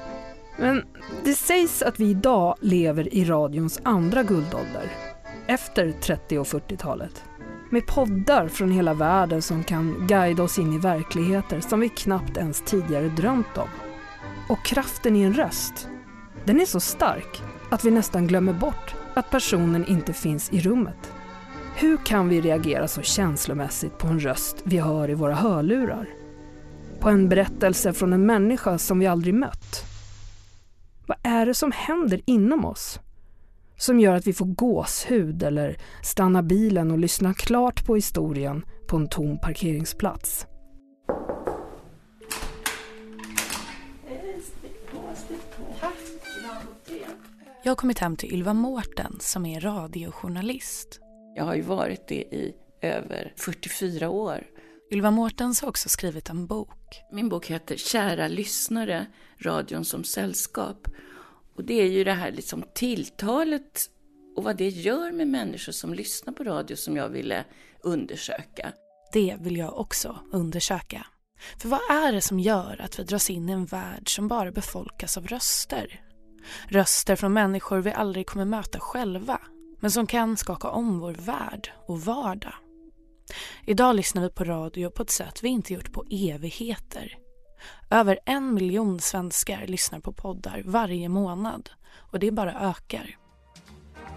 Men 0.59 0.85
det 1.25 1.35
sägs 1.35 1.83
att 1.83 2.01
vi 2.01 2.11
idag 2.11 2.57
lever 2.61 3.15
i 3.15 3.25
radions 3.25 3.81
andra 3.83 4.23
guldålder. 4.23 4.91
Efter 5.47 5.93
30 5.93 6.39
och 6.39 6.47
40-talet. 6.47 7.25
Med 7.71 7.87
poddar 7.87 8.49
från 8.49 8.71
hela 8.71 8.95
världen 8.95 9.43
som 9.43 9.65
kan 9.65 10.07
guida 10.09 10.43
oss 10.43 10.59
in 10.59 10.73
i 10.73 10.79
verkligheter 10.79 11.61
som 11.61 11.81
vi 11.81 11.89
knappt 11.89 12.37
ens 12.37 12.63
tidigare 12.63 13.09
drömt 13.09 13.59
om. 13.59 13.69
Och 14.49 14.65
kraften 14.65 15.17
i 15.17 15.23
en 15.23 15.35
röst, 15.35 15.89
den 16.45 16.61
är 16.61 16.67
så 16.67 16.81
stark 16.81 17.43
att 17.71 17.85
vi 17.85 17.91
nästan 17.91 18.27
glömmer 18.27 18.53
bort 18.53 18.95
att 19.15 19.31
personen 19.31 19.87
inte 19.87 20.13
finns 20.13 20.53
i 20.53 20.61
rummet. 20.61 21.13
Hur 21.77 21.97
kan 21.97 22.29
vi 22.29 22.41
reagera 22.41 22.89
så 22.89 23.03
känslomässigt 23.03 23.99
på 23.99 24.07
en 24.07 24.21
röst 24.21 24.57
vi 24.65 24.79
hör 24.79 25.11
i 25.11 25.15
våra 25.15 25.35
hörlurar? 25.35 26.09
På 27.01 27.09
en 27.09 27.29
berättelse 27.29 27.93
från 27.93 28.13
en 28.13 28.27
människa 28.27 28.79
som 28.79 28.99
vi 28.99 29.07
aldrig 29.07 29.35
mött? 29.35 29.85
Vad 31.07 31.19
är 31.23 31.47
det 31.47 31.55
som 31.55 31.73
händer 31.73 32.21
inom 32.27 32.65
oss? 32.65 33.01
Som 33.77 34.01
gör 34.01 34.15
att 34.15 34.27
vi 34.27 34.33
får 34.33 34.47
gåshud 34.47 35.43
eller 35.43 35.77
stanna 36.03 36.43
bilen 36.43 36.91
och 36.91 36.99
lyssna 36.99 37.35
klart 37.35 37.87
på 37.87 37.95
historien 37.95 38.65
på 38.89 38.97
en 38.97 39.09
tom 39.09 39.39
parkeringsplats. 39.39 40.47
Jag 47.63 47.71
har 47.71 47.77
kommit 47.77 47.99
hem 47.99 48.17
till 48.17 48.35
Ylva 48.35 48.55
Mårten 48.55 49.17
som 49.21 49.47
är 49.47 49.61
radiojournalist. 49.61 51.01
Jag 51.35 51.45
har 51.45 51.55
ju 51.55 51.63
varit 51.63 52.09
det 52.09 52.15
i 52.15 52.55
över 52.83 53.35
44 53.37 54.11
år. 54.11 54.47
Ylva 54.91 55.11
Mårtens 55.11 55.61
har 55.61 55.69
också 55.69 55.89
skrivit 55.89 56.29
en 56.29 56.47
bok. 56.47 57.01
Min 57.13 57.29
bok 57.29 57.47
heter 57.47 57.77
Kära 57.77 58.29
lyssnare, 58.29 59.07
radion 59.39 59.85
som 59.85 60.05
sällskap. 60.05 60.89
Och 61.57 61.65
det 61.65 61.75
är 61.75 61.87
ju 61.87 62.05
det 62.05 62.13
här 62.13 62.33
liksom 62.33 62.65
tilltalet 62.75 63.91
och 64.37 64.45
vad 64.45 64.57
det 64.57 64.69
gör 64.69 65.13
med 65.13 65.29
människor 65.29 65.73
som 65.73 65.95
lyssnar 65.95 66.33
på 66.33 66.45
radio 66.45 66.77
som 66.77 66.97
jag 66.97 67.09
ville 67.09 67.45
undersöka. 67.81 68.73
Det 69.13 69.37
vill 69.41 69.57
jag 69.57 69.79
också 69.79 70.19
undersöka. 70.33 71.07
För 71.59 71.69
vad 71.69 71.81
är 71.91 72.13
det 72.13 72.21
som 72.21 72.41
gör 72.41 72.81
att 72.85 72.99
vi 72.99 73.05
dras 73.05 73.31
in 73.31 73.49
i 73.49 73.53
en 73.53 73.67
värld 73.67 74.15
som 74.15 74.29
bara 74.29 74.53
befolkas 74.53 75.17
av 75.17 75.27
röster? 75.27 76.10
Röster 76.69 77.17
från 77.17 77.33
människor 77.33 77.79
vi 77.79 77.93
aldrig 77.93 78.27
kommer 78.27 78.45
möta 78.45 78.81
själva, 78.81 79.41
men 79.81 79.91
som 79.91 80.07
kan 80.07 80.37
skaka 80.37 80.69
om 80.69 81.01
vår 81.01 81.15
värld 81.15 81.71
och 81.87 82.01
vardag. 82.01 82.55
Idag 83.67 83.97
lyssnar 83.97 84.23
vi 84.23 84.31
på 84.31 84.45
radio 84.45 84.91
på 84.91 85.03
ett 85.03 85.11
sätt 85.11 85.43
vi 85.43 85.49
inte 85.49 85.75
gjort 85.75 85.93
på 85.93 86.05
evigheter. 86.11 87.17
Över 87.91 88.19
en 88.27 88.55
miljon 88.55 89.01
svenskar 89.01 89.67
lyssnar 89.67 90.01
på 90.01 90.13
poddar 90.13 90.63
varje 90.65 91.09
månad 91.09 91.71
och 91.97 92.19
det 92.19 92.31
bara 92.31 92.61
ökar. 92.61 93.20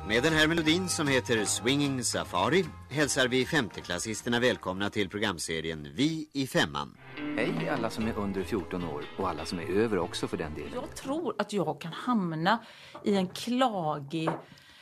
Med 0.07 0.23
den 0.23 0.33
här 0.33 0.47
melodin 0.47 0.87
som 0.89 1.07
heter 1.07 1.45
Swinging 1.45 2.03
Safari 2.03 2.65
hälsar 2.89 3.27
vi 3.27 3.45
femteklassisterna 3.45 4.39
välkomna 4.39 4.89
till 4.89 5.09
programserien 5.09 5.87
Vi 5.95 6.29
i 6.33 6.47
femman. 6.47 6.97
Hej 7.37 7.69
alla 7.69 7.89
som 7.89 8.07
är 8.07 8.17
under 8.17 8.43
14 8.43 8.83
år 8.83 9.03
och 9.17 9.29
alla 9.29 9.45
som 9.45 9.59
är 9.59 9.71
över 9.71 9.97
också 9.97 10.27
för 10.27 10.37
den 10.37 10.53
delen. 10.53 10.71
Jag 10.73 10.95
tror 10.95 11.35
att 11.37 11.53
jag 11.53 11.81
kan 11.81 11.93
hamna 11.93 12.59
i 13.03 13.15
en 13.15 13.27
klagig... 13.27 14.29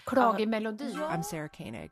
Klagig 0.05 0.47
melodi. 0.47 0.93
I'm 0.93 1.21
Sarah 1.21 1.47
Koenig. 1.57 1.91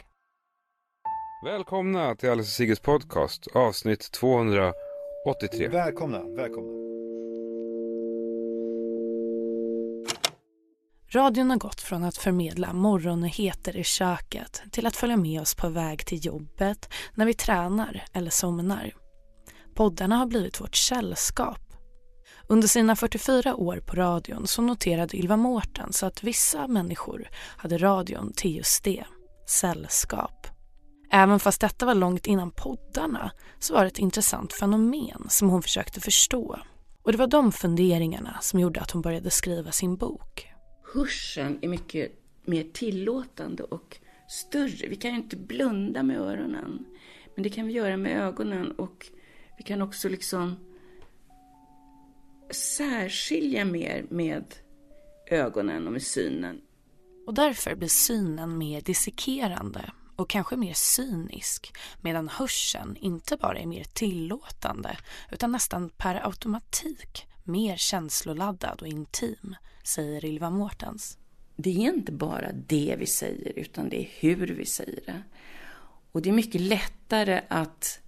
Välkomna 1.46 2.16
till 2.16 2.30
Alice 2.30 2.52
Sigges 2.52 2.80
podcast, 2.80 3.48
avsnitt 3.54 4.12
283. 4.12 5.68
Välkomna, 5.68 6.20
välkomna. 6.24 6.89
Radion 11.12 11.50
har 11.50 11.58
gått 11.58 11.82
från 11.82 12.04
att 12.04 12.18
förmedla 12.18 12.74
morgonnyheter 12.74 13.78
i 13.78 13.84
köket 13.84 14.62
till 14.72 14.88
att 14.88 14.96
följa 14.96 15.18
med 15.18 15.42
oss 15.42 15.56
på 15.56 15.70
väg 15.70 16.06
till 16.06 16.26
jobbet, 16.26 16.90
när 17.14 17.26
vi 17.26 17.34
tränar 17.34 18.04
eller 18.14 18.32
somnar. 18.32 18.94
Poddarna 19.76 20.18
har 20.18 20.26
blivit 20.26 20.62
vårt 20.62 20.76
sällskap. 20.76 21.74
Under 22.48 22.68
sina 22.68 22.96
44 22.96 23.56
år 23.56 23.78
på 23.78 23.96
radion 23.96 24.48
så 24.48 24.62
noterade 24.62 25.18
Ylva 25.18 25.38
Mårtens 25.38 26.04
att 26.04 26.24
vissa 26.24 26.68
människor 26.68 27.30
hade 27.58 27.78
radion 27.78 28.34
till 28.36 28.56
just 28.56 28.84
det, 28.84 29.04
sällskap. 29.48 30.48
Även 31.12 31.40
fast 31.40 31.62
detta 31.62 31.86
var 31.86 31.96
långt 31.96 32.28
innan 32.28 32.52
poddarna 32.52 33.32
så 33.60 33.74
var 33.74 33.82
det 33.82 33.88
ett 33.88 34.00
intressant 34.00 34.54
fenomen 34.54 35.26
som 35.30 35.50
hon 35.50 35.62
försökte 35.62 36.02
förstå. 36.02 36.60
Och 37.04 37.12
det 37.12 37.18
var 37.18 37.28
de 37.28 37.52
funderingarna 37.52 38.38
som 38.42 38.60
gjorde 38.60 38.82
att 38.82 38.92
hon 38.92 39.02
började 39.02 39.30
skriva 39.30 39.72
sin 39.72 39.98
bok. 39.98 40.49
Hörseln 40.94 41.60
är 41.62 41.68
mycket 41.68 42.12
mer 42.46 42.64
tillåtande 42.74 43.64
och 43.64 43.98
större. 44.28 44.88
Vi 44.88 44.96
kan 44.96 45.12
ju 45.12 45.18
inte 45.18 45.38
blunda 45.38 46.04
med 46.04 46.20
öronen, 46.20 46.86
men 47.36 47.44
det 47.44 47.50
kan 47.50 47.68
vi 47.68 47.74
göra 47.74 47.98
med 47.98 48.22
ögonen 48.22 48.72
och 48.72 49.08
vi 49.58 49.64
kan 49.64 49.82
också 49.82 50.10
liksom 50.10 50.56
särskilja 52.52 53.66
mer 53.66 54.06
med 54.10 54.56
ögonen 55.28 55.88
och 55.88 55.94
med 55.94 56.02
synen. 56.02 56.62
Och 57.28 57.34
därför 57.34 57.76
blir 57.76 57.88
synen 57.88 58.58
mer 58.58 58.82
dissekerande 58.82 59.92
och 60.16 60.30
kanske 60.30 60.56
mer 60.56 60.74
cynisk 60.74 61.74
medan 62.02 62.30
hörseln 62.30 62.96
inte 62.96 63.38
bara 63.38 63.60
är 63.60 63.66
mer 63.66 63.84
tillåtande 63.84 64.98
utan 65.32 65.52
nästan 65.52 65.90
per 65.90 66.26
automatik 66.28 67.26
mer 67.50 67.76
känsloladdad 67.76 68.82
och 68.82 68.88
intim, 68.88 69.56
säger 69.84 70.26
Ylva 70.26 70.50
Mårtens. 70.50 71.18
Det 71.56 71.70
är 71.70 71.94
inte 71.96 72.12
bara 72.12 72.52
det 72.52 72.96
vi 73.00 73.06
säger 73.06 73.60
utan 73.60 73.90
det 73.90 74.02
är 74.02 74.10
hur 74.20 74.48
vi 74.48 74.66
säger 74.66 75.00
det. 75.06 75.24
Och 76.12 76.22
det 76.22 76.30
är 76.30 76.34
mycket 76.34 76.62
lättare 76.62 77.42
att 77.48 78.00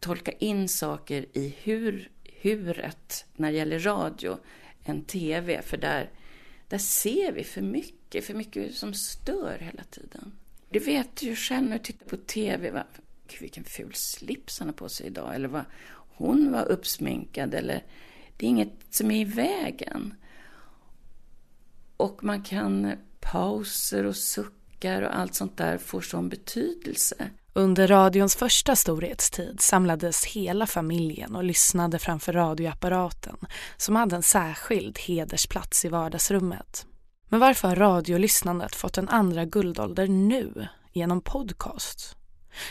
tolka 0.00 0.32
in 0.32 0.68
saker 0.68 1.26
i 1.32 1.54
hur, 1.62 2.10
huret 2.42 3.24
när 3.36 3.52
det 3.52 3.58
gäller 3.58 3.78
radio 3.78 4.38
än 4.84 5.04
tv 5.04 5.62
för 5.62 5.76
där, 5.76 6.10
där 6.68 6.78
ser 6.78 7.32
vi 7.32 7.44
för 7.44 7.62
mycket, 7.62 8.24
för 8.24 8.34
mycket 8.34 8.74
som 8.74 8.94
stör 8.94 9.58
hela 9.60 9.82
tiden. 9.84 10.32
Det 10.70 10.78
vet 10.78 11.16
du 11.16 11.26
ju 11.26 11.36
själv 11.36 11.68
när 11.68 11.78
du 11.78 11.84
tittar 11.84 12.06
på 12.06 12.16
tv. 12.16 12.70
Va? 12.70 12.86
Gud, 13.28 13.40
vilken 13.40 13.64
ful 13.64 13.94
slips 13.94 14.58
han 14.58 14.68
har 14.68 14.74
på 14.74 14.88
sig 14.88 15.06
idag. 15.06 15.34
Eller 15.34 15.48
vad 15.48 15.64
hon 15.94 16.52
var 16.52 16.68
uppsminkad. 16.68 17.54
Eller, 17.54 17.84
det 18.42 18.46
är 18.46 18.50
inget 18.50 18.86
som 18.90 19.10
är 19.10 19.20
i 19.20 19.24
vägen. 19.24 20.14
Och 21.96 22.24
man 22.24 22.42
kan 22.42 22.92
pauser 23.20 24.06
och 24.06 24.16
suckar 24.16 25.02
och 25.02 25.18
allt 25.18 25.34
sånt 25.34 25.56
där 25.56 25.78
får 25.78 26.00
sån 26.00 26.28
betydelse. 26.28 27.30
Under 27.52 27.88
radions 27.88 28.36
första 28.36 28.76
storhetstid 28.76 29.60
samlades 29.60 30.24
hela 30.24 30.66
familjen 30.66 31.36
och 31.36 31.44
lyssnade 31.44 31.98
framför 31.98 32.32
radioapparaten 32.32 33.36
som 33.76 33.96
hade 33.96 34.16
en 34.16 34.22
särskild 34.22 34.98
hedersplats 34.98 35.84
i 35.84 35.88
vardagsrummet. 35.88 36.86
Men 37.28 37.40
varför 37.40 37.68
har 37.68 37.76
radiolyssnandet 37.76 38.74
fått 38.74 38.98
en 38.98 39.08
andra 39.08 39.44
guldålder 39.44 40.06
nu 40.06 40.68
genom 40.92 41.20
podcast? 41.20 42.16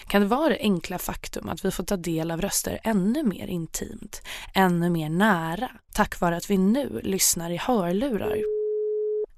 Kan 0.08 0.22
det 0.22 0.28
vara 0.28 0.50
det 0.50 0.58
enkla 0.60 0.98
faktum 0.98 1.50
att 1.50 1.66
vi 1.66 1.72
får 1.72 1.84
ta 1.84 1.98
del 1.98 2.32
av 2.32 2.42
röster 2.42 2.80
ännu 2.84 3.24
mer 3.24 3.48
intimt, 3.48 4.22
ännu 4.56 4.90
mer 4.90 5.10
nära, 5.10 5.70
tack 5.96 6.20
vare 6.20 6.38
att 6.38 6.50
vi 6.50 6.58
nu 6.58 7.00
lyssnar 7.04 7.50
i 7.50 7.58
hörlurar? 7.58 8.38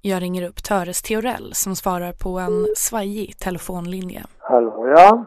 Jag 0.02 0.22
ringer 0.22 0.50
upp 0.50 0.64
Töres 0.64 1.02
Theorell 1.02 1.54
som 1.54 1.76
svarar 1.76 2.14
på 2.14 2.40
en 2.40 2.68
svajig 2.76 3.40
telefonlinje. 3.40 4.24
Hallå 4.38 4.94
ja? 4.96 5.26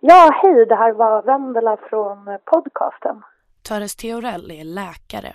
Ja, 0.00 0.30
hej, 0.42 0.66
det 0.66 0.74
här 0.74 0.92
var 0.92 1.22
Vendela 1.22 1.76
från 1.90 2.38
podcasten. 2.44 3.22
Töres 3.62 3.96
Theorell 3.96 4.50
är 4.50 4.64
läkare. 4.64 5.32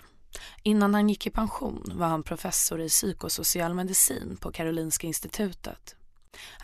Innan 0.64 0.94
han 0.94 1.10
gick 1.10 1.28
i 1.28 1.30
pension 1.30 1.84
var 1.96 2.08
han 2.08 2.24
professor 2.24 2.82
i 2.82 2.88
psykosocial 2.88 3.74
medicin 3.74 4.38
på 4.42 4.52
Karolinska 4.52 5.08
institutet. 5.08 5.96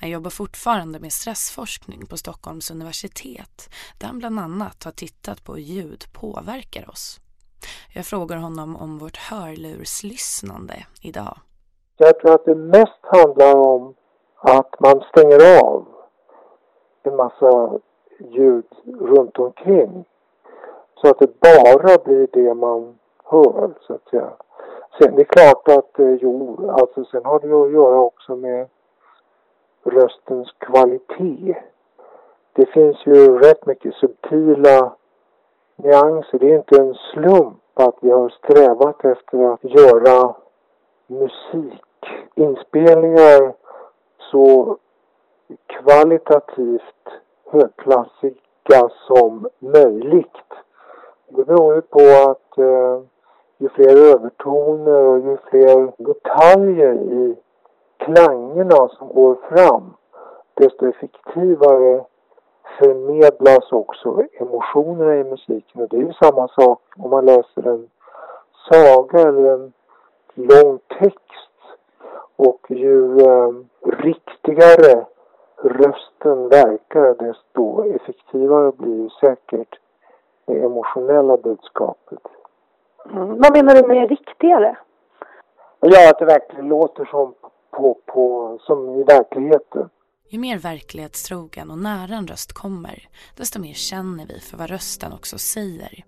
Han 0.01 0.09
jobbar 0.09 0.29
fortfarande 0.29 0.99
med 0.99 1.11
stressforskning 1.11 2.05
på 2.09 2.17
Stockholms 2.17 2.71
universitet 2.71 3.69
där 3.99 4.07
han 4.07 4.19
bland 4.19 4.39
annat 4.39 4.83
har 4.83 4.91
tittat 4.91 5.43
på 5.45 5.53
hur 5.53 5.61
ljud 5.61 6.03
påverkar 6.21 6.89
oss. 6.89 7.19
Jag 7.95 8.05
frågar 8.05 8.37
honom 8.37 8.75
om 8.75 8.97
vårt 8.97 9.17
hörlurslyssnande 9.17 10.75
idag. 11.01 11.37
Jag 11.97 12.19
tror 12.19 12.33
att 12.33 12.45
det 12.45 12.55
mest 12.55 12.99
handlar 13.01 13.55
om 13.55 13.93
att 14.35 14.79
man 14.79 15.01
stänger 15.09 15.59
av 15.63 15.87
en 17.03 17.15
massa 17.15 17.79
ljud 18.19 18.65
runt 18.85 19.39
omkring. 19.39 20.05
Så 21.01 21.09
att 21.09 21.19
det 21.19 21.39
bara 21.39 21.97
blir 22.05 22.27
det 22.33 22.53
man 22.53 22.95
hör, 23.23 23.73
så 23.87 23.93
att 23.93 24.09
säga. 24.09 24.33
Sen 24.97 25.15
det 25.15 25.21
är 25.21 25.25
klart 25.25 25.67
att, 25.67 25.99
eh, 25.99 26.13
jo, 26.21 26.69
alltså 26.69 27.05
sen 27.05 27.25
har 27.25 27.39
det 27.39 27.65
att 27.65 27.71
göra 27.71 27.99
också 27.99 28.35
med 28.35 28.67
röstens 29.85 30.51
kvalitet. 30.57 31.55
Det 32.53 32.65
finns 32.65 33.05
ju 33.05 33.39
rätt 33.39 33.65
mycket 33.65 33.95
subtila 33.95 34.95
nyanser. 35.75 36.39
Det 36.39 36.51
är 36.51 36.57
inte 36.57 36.81
en 36.81 36.93
slump 36.93 37.57
att 37.73 37.95
vi 38.01 38.11
har 38.11 38.29
strävat 38.29 39.05
efter 39.05 39.53
att 39.53 39.63
göra 39.63 40.35
musikinspelningar 41.07 43.53
så 44.31 44.77
kvalitativt 45.67 47.09
högklassiga 47.45 48.89
som 49.07 49.49
möjligt. 49.59 50.29
Det 51.27 51.43
beror 51.43 51.75
ju 51.75 51.81
på 51.81 51.99
att 51.99 52.57
eh, 52.57 53.01
ju 53.57 53.69
fler 53.69 54.13
övertoner 54.13 55.03
och 55.03 55.19
ju 55.19 55.37
fler 55.49 55.91
detaljer 55.97 56.93
i 56.93 57.35
klangerna 58.05 58.87
som 58.87 59.07
går 59.07 59.37
fram 59.49 59.93
desto 60.53 60.87
effektivare 60.87 62.05
förmedlas 62.79 63.71
också 63.71 64.23
emotionerna 64.39 65.15
i 65.15 65.23
musiken. 65.23 65.81
Och 65.81 65.89
det 65.89 65.97
är 65.97 66.01
ju 66.01 66.13
samma 66.13 66.47
sak 66.47 66.81
om 66.97 67.09
man 67.09 67.25
läser 67.25 67.67
en 67.67 67.89
saga 68.71 69.19
eller 69.19 69.53
en 69.53 69.73
lång 70.33 70.79
text. 70.99 71.51
Och 72.35 72.65
ju 72.69 73.19
eh, 73.19 73.51
riktigare 73.85 75.05
rösten 75.57 76.49
verkar 76.49 77.13
desto 77.27 77.83
effektivare 77.95 78.71
blir 78.71 79.09
säkert 79.09 79.79
det 80.45 80.63
emotionella 80.63 81.37
budskapet. 81.37 82.19
Mm. 83.11 83.27
Vad 83.27 83.53
menar 83.53 83.75
du 83.75 83.87
med 83.87 84.09
riktigare? 84.09 84.77
Ja, 85.79 86.09
att 86.09 86.19
det 86.19 86.25
verkligen 86.25 86.67
låter 86.67 87.05
som, 87.05 87.33
på, 87.77 88.01
på, 88.05 88.57
som 88.61 88.99
i 88.99 89.03
verkligheten. 89.03 89.89
Ju 90.29 90.39
mer 90.39 90.57
verklighetstrogen 90.57 91.71
och 91.71 91.77
nära 91.77 92.15
en 92.15 92.27
röst 92.27 92.53
kommer, 92.53 93.09
desto 93.35 93.59
mer 93.59 93.73
känner 93.73 94.25
vi 94.25 94.39
för 94.39 94.57
vad 94.57 94.69
rösten 94.69 95.13
också 95.13 95.37
säger. 95.37 96.05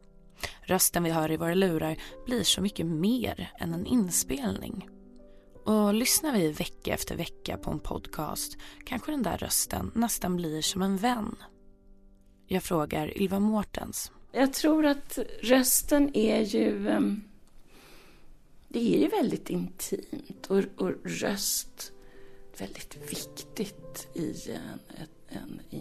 Rösten 0.61 1.03
vi 1.03 1.09
hör 1.09 1.31
i 1.31 1.37
våra 1.37 1.53
lurar 1.53 1.97
blir 2.25 2.43
så 2.43 2.61
mycket 2.61 2.85
mer 2.85 3.51
än 3.59 3.73
en 3.73 3.85
inspelning. 3.85 4.89
Och 5.65 5.93
lyssnar 5.93 6.33
vi 6.33 6.51
vecka 6.51 6.93
efter 6.93 7.15
vecka 7.15 7.57
på 7.57 7.71
en 7.71 7.79
podcast 7.79 8.57
kanske 8.85 9.11
den 9.11 9.23
där 9.23 9.37
rösten 9.37 9.91
nästan 9.95 10.35
blir 10.35 10.61
som 10.61 10.81
en 10.81 10.97
vän. 10.97 11.35
Jag 12.47 12.63
frågar 12.63 13.17
Ylva 13.17 13.39
Mårtens. 13.39 14.11
Jag 14.31 14.53
tror 14.53 14.85
att 14.85 15.19
rösten 15.41 16.15
är 16.15 16.41
ju... 16.41 16.89
Ehm, 16.89 17.23
det 18.67 18.95
är 18.95 18.99
ju 18.99 19.07
väldigt 19.07 19.49
intimt 19.49 20.47
och, 20.47 20.63
och 20.77 20.91
röst 21.03 21.91
väldigt 22.59 23.11
viktigt 23.11 24.07
i, 24.13 24.51
en, 24.51 24.79
en, 25.27 25.61
i, 25.69 25.77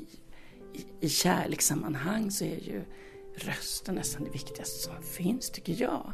i, 0.75 0.87
i 1.01 1.09
kärlekssammanhang 1.09 2.31
så 2.31 2.45
är 2.45 2.61
ju 2.61 2.85
rösten 3.37 3.95
nästan 3.95 4.25
det 4.25 4.31
viktigaste 4.31 4.79
som 4.79 5.03
finns, 5.03 5.51
tycker 5.51 5.83
jag. 5.83 6.13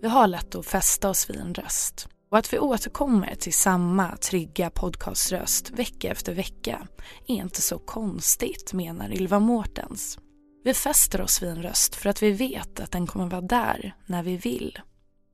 Vi 0.00 0.08
har 0.08 0.26
lätt 0.26 0.54
att 0.54 0.66
fästa 0.66 1.10
oss 1.10 1.30
vid 1.30 1.36
en 1.36 1.54
röst. 1.54 2.08
Och 2.30 2.38
att 2.38 2.52
vi 2.52 2.58
återkommer 2.58 3.34
till 3.34 3.52
samma 3.52 4.16
trygga 4.16 4.70
podcaströst 4.70 5.70
vecka 5.70 6.10
efter 6.10 6.34
vecka 6.34 6.88
är 7.26 7.34
inte 7.34 7.62
så 7.62 7.78
konstigt, 7.78 8.72
menar 8.72 9.12
Ylva 9.12 9.38
Mårtens. 9.38 10.18
Vi 10.64 10.74
fäster 10.74 11.20
oss 11.20 11.42
vid 11.42 11.50
en 11.50 11.62
röst 11.62 11.94
för 11.94 12.10
att 12.10 12.22
vi 12.22 12.32
vet 12.32 12.80
att 12.80 12.90
den 12.90 13.06
kommer 13.06 13.26
vara 13.26 13.40
där 13.40 13.94
när 14.06 14.22
vi 14.22 14.36
vill. 14.36 14.78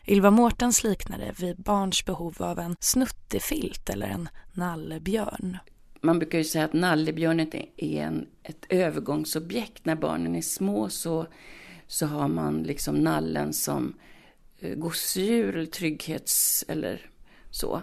Ylva 0.06 0.30
Mårtens 0.30 0.84
liknar 0.84 1.18
det 1.18 1.40
vid 1.40 1.56
barns 1.56 2.04
behov 2.04 2.36
av 2.38 2.58
en 2.58 2.76
snuttefilt 2.80 3.90
eller 3.90 4.06
en 4.06 4.28
nallebjörn. 4.52 5.58
Man 6.00 6.18
brukar 6.18 6.38
ju 6.38 6.44
säga 6.44 6.64
att 6.64 6.72
nallebjörnen 6.72 7.50
är 7.76 8.02
en, 8.02 8.26
ett 8.42 8.66
övergångsobjekt. 8.68 9.84
När 9.84 9.96
barnen 9.96 10.36
är 10.36 10.42
små 10.42 10.88
så, 10.88 11.26
så 11.86 12.06
har 12.06 12.28
man 12.28 12.62
liksom 12.62 12.94
nallen 12.94 13.52
som 13.52 13.94
eh, 14.58 14.74
gosedjur 14.74 15.56
eller 15.56 15.66
trygghets 15.66 16.64
eller 16.68 17.10
så. 17.50 17.82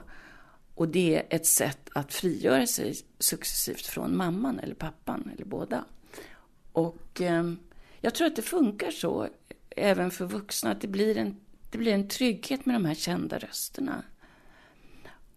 Och 0.76 0.88
det 0.88 1.16
är 1.16 1.36
ett 1.36 1.46
sätt 1.46 1.90
att 1.96 2.14
frigöra 2.14 2.68
sig 2.68 2.96
successivt 3.20 3.86
från 3.86 4.18
mamman 4.18 4.60
eller 4.60 4.76
pappan 4.76 5.32
eller 5.34 5.46
båda. 5.46 5.86
Och 6.78 7.22
eh, 7.22 7.44
jag 8.02 8.16
tror 8.16 8.28
att 8.28 8.36
det 8.36 8.42
funkar 8.42 8.92
så 8.92 9.28
även 9.70 10.12
för 10.12 10.26
vuxna, 10.26 10.72
att 10.72 10.82
det 10.82 10.88
blir, 10.88 11.18
en, 11.18 11.36
det 11.72 11.78
blir 11.78 11.94
en 11.94 12.08
trygghet 12.08 12.66
med 12.66 12.76
de 12.76 12.86
här 12.86 12.94
kända 12.94 13.38
rösterna. 13.38 14.04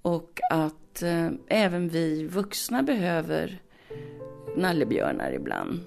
Och 0.03 0.40
att 0.50 1.03
eh, 1.03 1.31
även 1.46 1.88
vi 1.88 2.26
vuxna 2.26 2.83
behöver 2.83 3.62
nallebjörnar 4.57 5.33
ibland. 5.33 5.81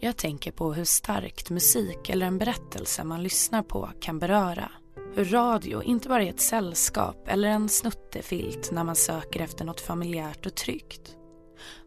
Jag 0.00 0.16
tänker 0.16 0.52
på 0.52 0.72
hur 0.74 0.84
starkt 0.84 1.50
musik 1.50 2.10
eller 2.10 2.26
en 2.26 2.38
berättelse 2.38 3.04
man 3.04 3.22
lyssnar 3.22 3.62
på 3.62 3.90
kan 4.00 4.18
beröra. 4.18 4.70
Hur 5.14 5.24
radio 5.24 5.82
inte 5.82 6.08
bara 6.08 6.22
är 6.22 6.30
ett 6.30 6.40
sällskap 6.40 7.28
eller 7.28 7.48
en 7.48 7.68
snuttefilt 7.68 8.70
när 8.72 8.84
man 8.84 8.96
söker 8.96 9.40
efter 9.40 9.64
något 9.64 9.80
familjärt 9.80 10.46
och 10.46 10.54
tryggt. 10.54 11.17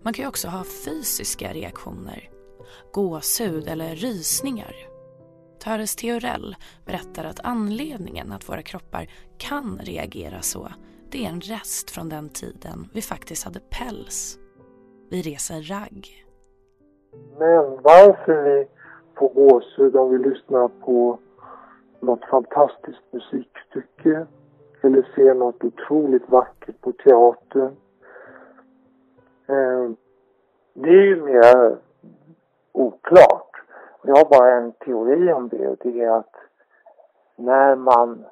Man 0.01 0.13
kan 0.13 0.23
ju 0.23 0.29
också 0.29 0.47
ha 0.47 0.63
fysiska 0.63 1.53
reaktioner. 1.53 2.29
Gåshud 2.91 3.67
eller 3.67 3.95
rysningar. 3.95 4.75
Töres 5.63 5.95
Theorell 5.95 6.55
berättar 6.85 7.23
att 7.23 7.39
anledningen 7.43 8.31
att 8.31 8.49
våra 8.49 8.61
kroppar 8.61 9.07
kan 9.37 9.79
reagera 9.83 10.41
så 10.41 10.71
det 11.11 11.25
är 11.25 11.29
en 11.29 11.41
rest 11.41 11.91
från 11.91 12.09
den 12.09 12.29
tiden 12.29 12.89
vi 12.93 13.01
faktiskt 13.01 13.43
hade 13.45 13.59
päls. 13.59 14.39
Vi 15.09 15.21
reser 15.21 15.61
ragg. 15.61 16.25
Men 17.37 17.81
varför 17.81 18.43
vi 18.43 18.67
får 19.17 19.29
gåshud 19.29 19.95
om 19.95 20.09
vi 20.11 20.29
lyssnar 20.29 20.67
på 20.67 21.19
något 21.99 22.25
fantastiskt 22.29 23.13
musikstycke 23.13 24.27
eller 24.81 25.07
ser 25.15 25.33
något 25.33 25.63
otroligt 25.63 26.29
vackert 26.29 26.81
på 26.81 26.91
teatern. 26.91 27.75
Eh, 29.51 29.91
det 30.73 30.89
är 30.89 31.03
ju 31.03 31.21
mer 31.23 31.77
oklart. 32.71 33.61
Jag 34.03 34.15
har 34.15 34.29
bara 34.39 34.51
en 34.51 34.71
teori 34.71 35.33
om 35.33 35.47
det 35.47 35.67
och 35.67 35.77
det 35.81 36.01
är 36.01 36.11
att 36.11 36.35
när 37.35 37.75
man 37.75 38.25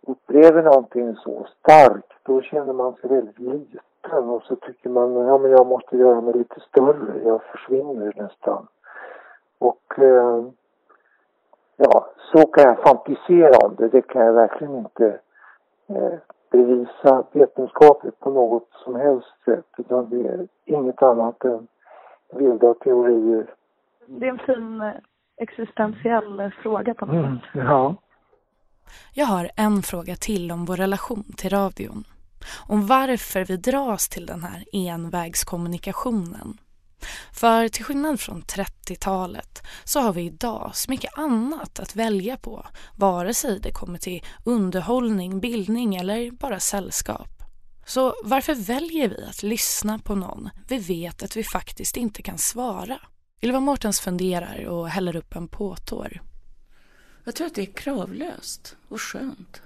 upplever 0.00 0.62
någonting 0.62 1.16
så 1.16 1.46
starkt 1.60 2.12
då 2.22 2.42
känner 2.42 2.72
man 2.72 2.94
sig 2.94 3.10
väldigt 3.10 3.38
liten 3.38 4.28
och 4.28 4.42
så 4.42 4.56
tycker 4.56 4.90
man 4.90 5.14
ja 5.14 5.38
men 5.38 5.50
jag 5.50 5.66
måste 5.66 5.96
göra 5.96 6.20
mig 6.20 6.34
lite 6.34 6.60
större. 6.60 7.22
Jag 7.24 7.42
försvinner 7.42 8.12
nästan. 8.16 8.66
Och 9.58 9.98
eh, 9.98 10.44
Ja, 11.80 12.10
så 12.32 12.46
kan 12.46 12.64
jag 12.64 12.78
fantisera 12.78 13.66
om 13.66 13.74
det. 13.78 13.88
Det 13.88 14.02
kan 14.02 14.26
jag 14.26 14.32
verkligen 14.32 14.76
inte 14.76 15.18
eh, 15.86 16.18
bevisa 16.50 17.24
vetenskapligt 17.32 18.20
på 18.20 18.30
något 18.30 18.68
som 18.84 18.94
helst 18.94 19.34
sätt. 19.44 19.66
Utan 19.78 20.10
det 20.10 20.28
är 20.28 20.48
inget 20.64 21.02
annat 21.02 21.44
än 21.44 21.66
vilda 22.32 22.74
teorier. 22.74 23.54
Det 24.06 24.26
är 24.26 24.30
en 24.30 24.38
fin 24.38 24.80
eh, 24.80 24.92
existentiell 25.36 26.40
eh, 26.40 26.50
fråga 26.62 26.94
på 26.94 27.06
något 27.06 27.14
mm, 27.14 27.38
sätt. 27.38 27.48
Ja. 27.52 27.94
Jag 29.14 29.26
har 29.26 29.50
en 29.56 29.82
fråga 29.82 30.14
till 30.16 30.52
om 30.52 30.64
vår 30.64 30.76
relation 30.76 31.24
till 31.36 31.50
radion. 31.50 32.04
Om 32.68 32.86
varför 32.86 33.44
vi 33.44 33.56
dras 33.56 34.08
till 34.08 34.26
den 34.26 34.42
här 34.42 34.64
envägskommunikationen. 34.72 36.58
För 37.32 37.68
till 37.68 37.84
skillnad 37.84 38.20
från 38.20 38.42
30-talet 38.42 39.62
så 39.84 40.00
har 40.00 40.12
vi 40.12 40.22
idag 40.22 40.70
så 40.74 40.90
mycket 40.90 41.18
annat 41.18 41.80
att 41.80 41.96
välja 41.96 42.36
på 42.36 42.66
vare 42.96 43.34
sig 43.34 43.60
det 43.60 43.72
kommer 43.72 43.98
till 43.98 44.24
underhållning, 44.44 45.40
bildning 45.40 45.96
eller 45.96 46.30
bara 46.30 46.60
sällskap. 46.60 47.28
Så 47.86 48.14
varför 48.24 48.54
väljer 48.54 49.08
vi 49.08 49.24
att 49.24 49.42
lyssna 49.42 49.98
på 49.98 50.14
någon 50.14 50.50
vi 50.68 50.78
vet 50.78 51.22
att 51.22 51.36
vi 51.36 51.44
faktiskt 51.44 51.96
inte 51.96 52.22
kan 52.22 52.38
svara? 52.38 53.00
Ylva 53.42 53.60
Mårtens 53.60 54.00
funderar 54.00 54.64
och 54.64 54.88
häller 54.88 55.16
upp 55.16 55.36
en 55.36 55.48
påtår. 55.48 56.22
Jag 57.24 57.34
tror 57.34 57.46
att 57.46 57.54
det 57.54 57.62
är 57.62 57.72
kravlöst 57.72 58.76
och 58.88 59.00
skönt. 59.00 59.62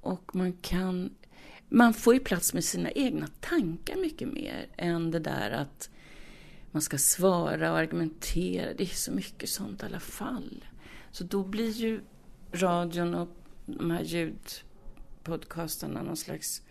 Och 0.00 0.34
man 0.34 0.52
kan... 0.52 1.14
Man 1.68 1.94
får 1.94 2.14
ju 2.14 2.20
plats 2.20 2.54
med 2.54 2.64
sina 2.64 2.90
egna 2.90 3.26
tankar 3.40 3.96
mycket 3.96 4.28
mer 4.28 4.66
än 4.76 5.10
det 5.10 5.18
där 5.18 5.50
att 5.50 5.90
man 6.70 6.82
ska 6.82 6.98
svara 6.98 7.72
och 7.72 7.78
argumentera. 7.78 8.74
Det 8.74 8.82
är 8.82 8.86
så 8.86 9.12
mycket 9.12 9.48
sånt 9.48 9.82
i 9.82 9.86
alla 9.86 10.00
fall. 10.00 10.64
Så 11.10 11.24
då 11.24 11.44
blir 11.44 11.70
ju 11.70 12.00
radion 12.52 13.14
och 13.14 13.28
de 13.66 13.90
här 13.90 14.02
ljudpodcastarna 14.02 16.02
någon 16.02 16.16
slags 16.16 16.62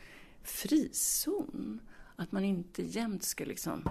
frizon. 0.43 1.79
Att 2.15 2.31
man 2.31 2.43
inte 2.43 2.83
jämt 2.83 3.23
ska 3.23 3.45
liksom 3.45 3.89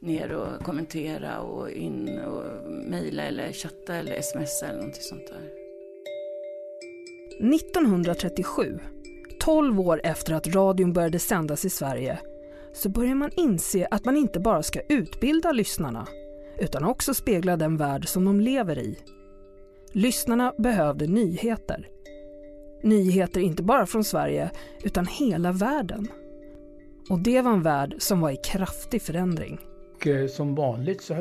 ner 0.00 0.32
och 0.32 0.64
kommentera 0.64 1.40
och 1.40 1.70
in 1.70 2.18
och 2.18 2.70
mejla 2.70 3.22
eller 3.22 3.52
chatta 3.52 3.94
eller 3.94 4.22
smsa 4.22 4.66
eller 4.66 4.78
någonting 4.78 5.02
sånt 5.02 5.26
där. 5.26 5.50
1937, 7.54 8.80
12 9.46 9.80
år 9.80 10.00
efter 10.04 10.34
att 10.34 10.54
radion 10.54 10.92
började 10.92 11.18
sändas 11.18 11.64
i 11.64 11.70
Sverige, 11.70 12.18
så 12.72 12.88
börjar 12.88 13.14
man 13.14 13.30
inse 13.36 13.88
att 13.90 14.04
man 14.04 14.16
inte 14.16 14.40
bara 14.40 14.62
ska 14.62 14.80
utbilda 14.88 15.52
lyssnarna, 15.52 16.06
utan 16.58 16.84
också 16.84 17.14
spegla 17.14 17.56
den 17.56 17.76
värld 17.76 18.08
som 18.08 18.24
de 18.24 18.40
lever 18.40 18.78
i. 18.78 18.98
Lyssnarna 19.92 20.52
behövde 20.58 21.06
nyheter. 21.06 21.88
Nyheter 22.82 23.40
inte 23.40 23.62
bara 23.62 23.86
från 23.86 24.04
Sverige, 24.04 24.50
utan 24.82 25.06
hela 25.06 25.52
världen. 25.52 26.08
Och 27.10 27.18
det 27.18 27.40
var 27.40 27.52
en 27.52 27.62
värld 27.62 27.94
som 27.98 28.20
var 28.20 28.30
i 28.30 28.36
kraftig 28.36 29.02
förändring. 29.02 29.60
Och 29.94 30.06
eh, 30.06 30.28
som 30.28 30.54
vanligt 30.54 31.02
så 31.02 31.14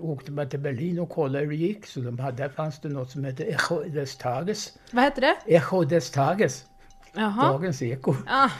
åkte 0.00 0.32
man 0.32 0.48
till 0.48 0.60
Berlin 0.60 0.98
och 0.98 1.10
kollade 1.10 1.44
hur 1.44 1.50
det 1.50 1.56
gick. 1.56 1.86
Så 1.86 2.00
de 2.00 2.18
hade, 2.18 2.36
där 2.36 2.48
fanns 2.48 2.80
det 2.80 2.88
något 2.88 3.10
som 3.10 3.24
hette 3.24 3.44
Echo 3.44 3.82
des 3.82 4.16
Tages. 4.16 4.78
Vad 4.92 5.04
hette 5.04 5.20
det? 5.20 5.36
Echo 5.46 5.84
des 5.84 6.10
Tages. 6.10 6.66
Jaha. 7.14 7.52
Dagens 7.52 7.82
Eko. 7.82 8.14
Ah. 8.26 8.50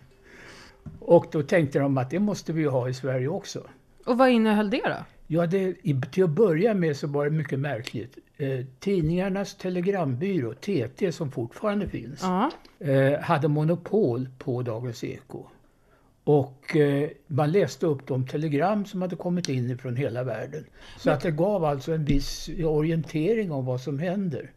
och 1.00 1.26
då 1.32 1.42
tänkte 1.42 1.78
de 1.78 1.98
att 1.98 2.10
det 2.10 2.18
måste 2.18 2.52
vi 2.52 2.64
ha 2.64 2.88
i 2.88 2.94
Sverige 2.94 3.28
också. 3.28 3.62
Och 4.06 4.18
vad 4.18 4.30
innehöll 4.30 4.70
det 4.70 4.82
då? 4.84 5.04
Ja, 5.26 5.46
det, 5.46 5.74
till 6.12 6.24
att 6.24 6.30
börja 6.30 6.74
med 6.74 6.96
så 6.96 7.06
var 7.06 7.24
det 7.24 7.30
mycket 7.30 7.58
märkligt. 7.58 8.18
Eh, 8.36 8.66
tidningarnas 8.78 9.56
telegrambyrå, 9.56 10.54
TT, 10.54 11.12
som 11.12 11.30
fortfarande 11.30 11.88
finns, 11.88 12.24
eh, 12.78 13.20
hade 13.20 13.48
monopol 13.48 14.28
på 14.38 14.62
Dagens 14.62 15.04
Eko. 15.04 15.44
Och 16.24 16.76
eh, 16.76 17.10
man 17.26 17.52
läste 17.52 17.86
upp 17.86 18.06
de 18.06 18.26
telegram 18.26 18.84
som 18.84 19.02
hade 19.02 19.16
kommit 19.16 19.48
in 19.48 19.78
från 19.78 19.96
hela 19.96 20.24
världen. 20.24 20.64
Så 20.98 21.08
Men, 21.08 21.14
att 21.14 21.22
det 21.22 21.30
gav 21.30 21.64
alltså 21.64 21.92
en 21.92 22.04
viss 22.04 22.50
orientering 22.64 23.52
om 23.52 23.64
vad 23.64 23.80
som 23.80 23.98
händer. 23.98 24.50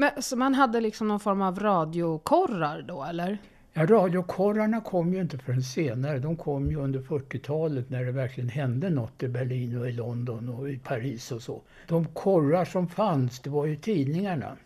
Men, 0.00 0.22
så 0.22 0.36
man 0.36 0.54
hade 0.54 0.80
liksom 0.80 1.08
någon 1.08 1.20
form 1.20 1.42
av 1.42 1.60
radiokorrar 1.60 2.82
då 2.82 3.04
eller? 3.04 3.38
Ja, 3.72 3.86
radiokorrarna 3.86 4.80
kom 4.80 5.14
ju 5.14 5.20
inte 5.20 5.38
förrän 5.38 5.62
senare. 5.62 6.18
De 6.18 6.36
kom 6.36 6.70
ju 6.70 6.76
under 6.76 7.00
40-talet 7.00 7.90
när 7.90 8.04
det 8.04 8.12
verkligen 8.12 8.48
hände 8.48 8.90
något 8.90 9.22
i 9.22 9.28
Berlin 9.28 9.80
och 9.80 9.88
i 9.88 9.92
London 9.92 10.48
och 10.48 10.70
i 10.70 10.78
Paris 10.78 11.32
och 11.32 11.42
så. 11.42 11.62
De 11.88 12.04
korrar 12.04 12.64
som 12.64 12.88
fanns, 12.88 13.40
det 13.40 13.50
var 13.50 13.66
ju 13.66 13.76
tidningarna. 13.76 14.56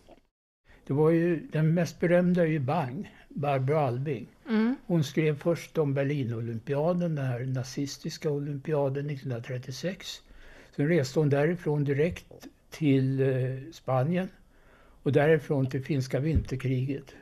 Det 0.87 0.93
var 0.93 1.11
ju, 1.11 1.47
den 1.53 1.75
mest 1.75 2.01
berömda 2.01 2.43
är 2.43 2.47
ju 2.47 2.59
Bang, 2.59 3.11
Barbro 3.29 3.77
Alving. 3.77 4.27
Mm. 4.49 4.77
Hon 4.87 5.05
skrev 5.05 5.39
först 5.39 5.79
om 5.79 5.95
Berlinolympiaden, 5.95 7.15
den 7.15 7.27
här 7.27 7.41
nazistiska 7.41 8.31
olympiaden 8.31 9.11
1936. 9.11 10.23
Sen 10.77 10.89
reste 10.89 11.19
hon 11.19 11.31
därifrån 11.31 11.85
direkt 11.85 12.49
till 12.71 13.21
eh, 13.21 13.73
Spanien 13.73 14.29
och 15.03 15.13
därifrån 15.13 15.71
till 15.71 15.85
finska 15.85 16.21
vinterkriget. 16.21 17.15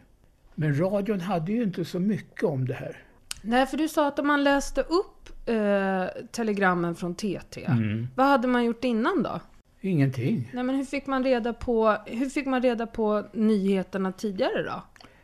Men 0.54 0.80
radion 0.80 1.20
hade 1.20 1.52
ju 1.52 1.62
inte 1.62 1.84
så 1.84 2.00
mycket 2.00 2.44
om 2.44 2.66
det 2.66 2.74
här. 2.74 2.96
Nej, 3.42 3.66
för 3.66 3.76
du 3.76 3.88
sa 3.88 4.08
att 4.08 4.18
om 4.18 4.26
man 4.26 4.44
läste 4.44 4.80
upp 4.80 5.48
eh, 5.48 6.04
telegrammen 6.30 6.94
från 6.94 7.14
TT, 7.14 7.64
mm. 7.64 8.08
vad 8.14 8.26
hade 8.26 8.48
man 8.48 8.64
gjort 8.64 8.84
innan 8.84 9.22
då? 9.22 9.40
Ingenting. 9.80 10.50
Nej, 10.52 10.64
men 10.64 10.76
hur 10.76 10.84
fick 10.84 11.06
man 11.06 11.24
reda 11.24 11.52
på, 11.52 11.96
hur 12.06 12.28
fick 12.28 12.46
man 12.46 12.62
reda 12.62 12.86
på 12.86 13.24
nyheterna 13.32 14.12
tidigare 14.12 14.62
då? 14.62 14.82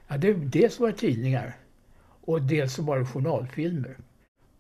Ja, 0.08 0.16
det, 0.16 0.32
dels 0.32 0.80
var 0.80 0.88
det 0.88 0.94
tidningar 0.94 1.56
och 2.24 2.42
dels 2.42 2.74
så 2.74 2.82
var 2.82 2.98
det 2.98 3.06
journalfilmer. 3.06 3.96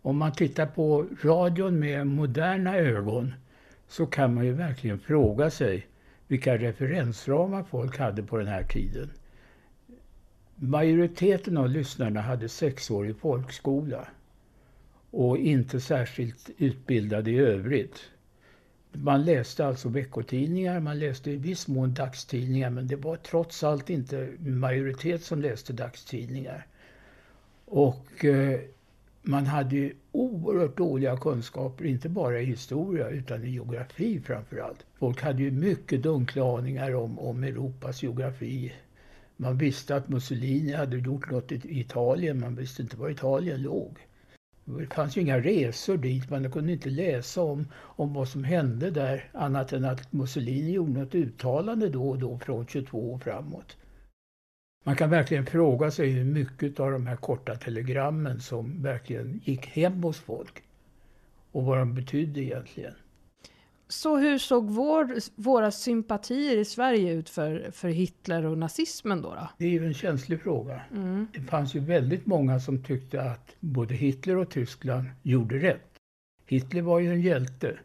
Om 0.02 0.16
man 0.16 0.32
tittar 0.32 0.66
på 0.66 1.06
radion 1.22 1.78
med 1.78 2.06
moderna 2.06 2.76
ögon 2.76 3.34
så 3.88 4.06
kan 4.06 4.34
man 4.34 4.44
ju 4.44 4.52
verkligen 4.52 4.98
fråga 4.98 5.50
sig 5.50 5.86
vilka 6.28 6.58
referensramar 6.58 7.62
folk 7.62 7.98
hade 7.98 8.22
på 8.22 8.36
den 8.36 8.46
här 8.46 8.62
tiden. 8.62 9.10
Majoriteten 10.56 11.56
av 11.56 11.68
lyssnarna 11.68 12.20
hade 12.20 12.48
sexårig 12.48 13.16
folkskola 13.16 14.08
och 15.10 15.38
inte 15.38 15.80
särskilt 15.80 16.50
utbildade 16.58 17.30
i 17.30 17.38
övrigt. 17.38 18.00
Man 18.92 19.24
läste 19.24 19.66
alltså 19.66 19.88
veckotidningar, 19.88 20.80
man 20.80 20.98
läste 20.98 21.30
i 21.30 21.36
viss 21.36 21.68
mån 21.68 21.94
dagstidningar 21.94 22.70
men 22.70 22.86
det 22.86 22.96
var 22.96 23.16
trots 23.16 23.64
allt 23.64 23.90
inte 23.90 24.28
majoritet 24.38 25.24
som 25.24 25.40
läste 25.40 25.72
dagstidningar. 25.72 26.66
Och 27.64 28.24
eh, 28.24 28.60
man 29.26 29.46
hade 29.46 29.92
oerhört 30.12 30.76
dåliga 30.76 31.16
kunskaper, 31.16 31.84
inte 31.84 32.08
bara 32.08 32.40
i 32.40 32.44
historia 32.44 33.08
utan 33.08 33.44
i 33.44 33.50
geografi 33.50 34.20
framför 34.20 34.58
allt. 34.58 34.86
Folk 34.98 35.22
hade 35.22 35.42
ju 35.42 35.50
mycket 35.50 36.02
dunkla 36.02 36.58
aningar 36.58 36.94
om, 36.94 37.18
om 37.18 37.44
Europas 37.44 38.02
geografi. 38.02 38.72
Man 39.36 39.58
visste 39.58 39.96
att 39.96 40.08
Mussolini 40.08 40.72
hade 40.72 40.96
gjort 40.96 41.30
något 41.30 41.52
i 41.52 41.80
Italien, 41.80 42.40
man 42.40 42.56
visste 42.56 42.82
inte 42.82 42.96
var 42.96 43.10
Italien 43.10 43.62
låg. 43.62 43.98
Det 44.64 44.94
fanns 44.94 45.16
ju 45.16 45.20
inga 45.20 45.40
resor 45.40 45.96
dit, 45.96 46.30
man 46.30 46.50
kunde 46.50 46.72
inte 46.72 46.90
läsa 46.90 47.42
om, 47.42 47.68
om 47.74 48.14
vad 48.14 48.28
som 48.28 48.44
hände 48.44 48.90
där 48.90 49.30
annat 49.32 49.72
än 49.72 49.84
att 49.84 50.12
Mussolini 50.12 50.72
gjorde 50.72 51.00
något 51.00 51.14
uttalande 51.14 51.88
då 51.88 52.08
och 52.08 52.18
då 52.18 52.38
från 52.38 52.66
22 52.66 52.98
och 52.98 53.22
framåt. 53.22 53.76
Man 54.86 54.96
kan 54.96 55.10
verkligen 55.10 55.46
fråga 55.46 55.90
sig 55.90 56.10
hur 56.10 56.24
mycket 56.24 56.80
av 56.80 56.90
de 56.90 57.06
här 57.06 57.16
korta 57.16 57.54
telegrammen 57.54 58.40
som 58.40 58.82
verkligen 58.82 59.40
gick 59.44 59.66
hem 59.66 60.02
hos 60.02 60.18
folk 60.18 60.62
och 61.52 61.64
vad 61.64 61.78
de 61.78 61.94
betydde 61.94 62.40
egentligen. 62.40 62.94
Så 63.88 64.16
hur 64.16 64.38
såg 64.38 64.70
vår, 64.70 65.14
våra 65.42 65.70
sympatier 65.70 66.56
i 66.56 66.64
Sverige 66.64 67.12
ut 67.12 67.28
för, 67.28 67.70
för 67.72 67.88
Hitler 67.88 68.46
och 68.46 68.58
nazismen 68.58 69.22
då, 69.22 69.28
då? 69.28 69.48
Det 69.58 69.64
är 69.64 69.70
ju 69.70 69.86
en 69.86 69.94
känslig 69.94 70.40
fråga. 70.42 70.80
Mm. 70.94 71.26
Det 71.32 71.40
fanns 71.40 71.74
ju 71.74 71.80
väldigt 71.80 72.26
många 72.26 72.60
som 72.60 72.82
tyckte 72.82 73.22
att 73.22 73.56
både 73.60 73.94
Hitler 73.94 74.36
och 74.36 74.50
Tyskland 74.50 75.06
gjorde 75.22 75.58
rätt. 75.58 75.90
Hitler 76.46 76.82
var 76.82 76.98
ju 76.98 77.12
en 77.12 77.22
hjälte. 77.22 77.78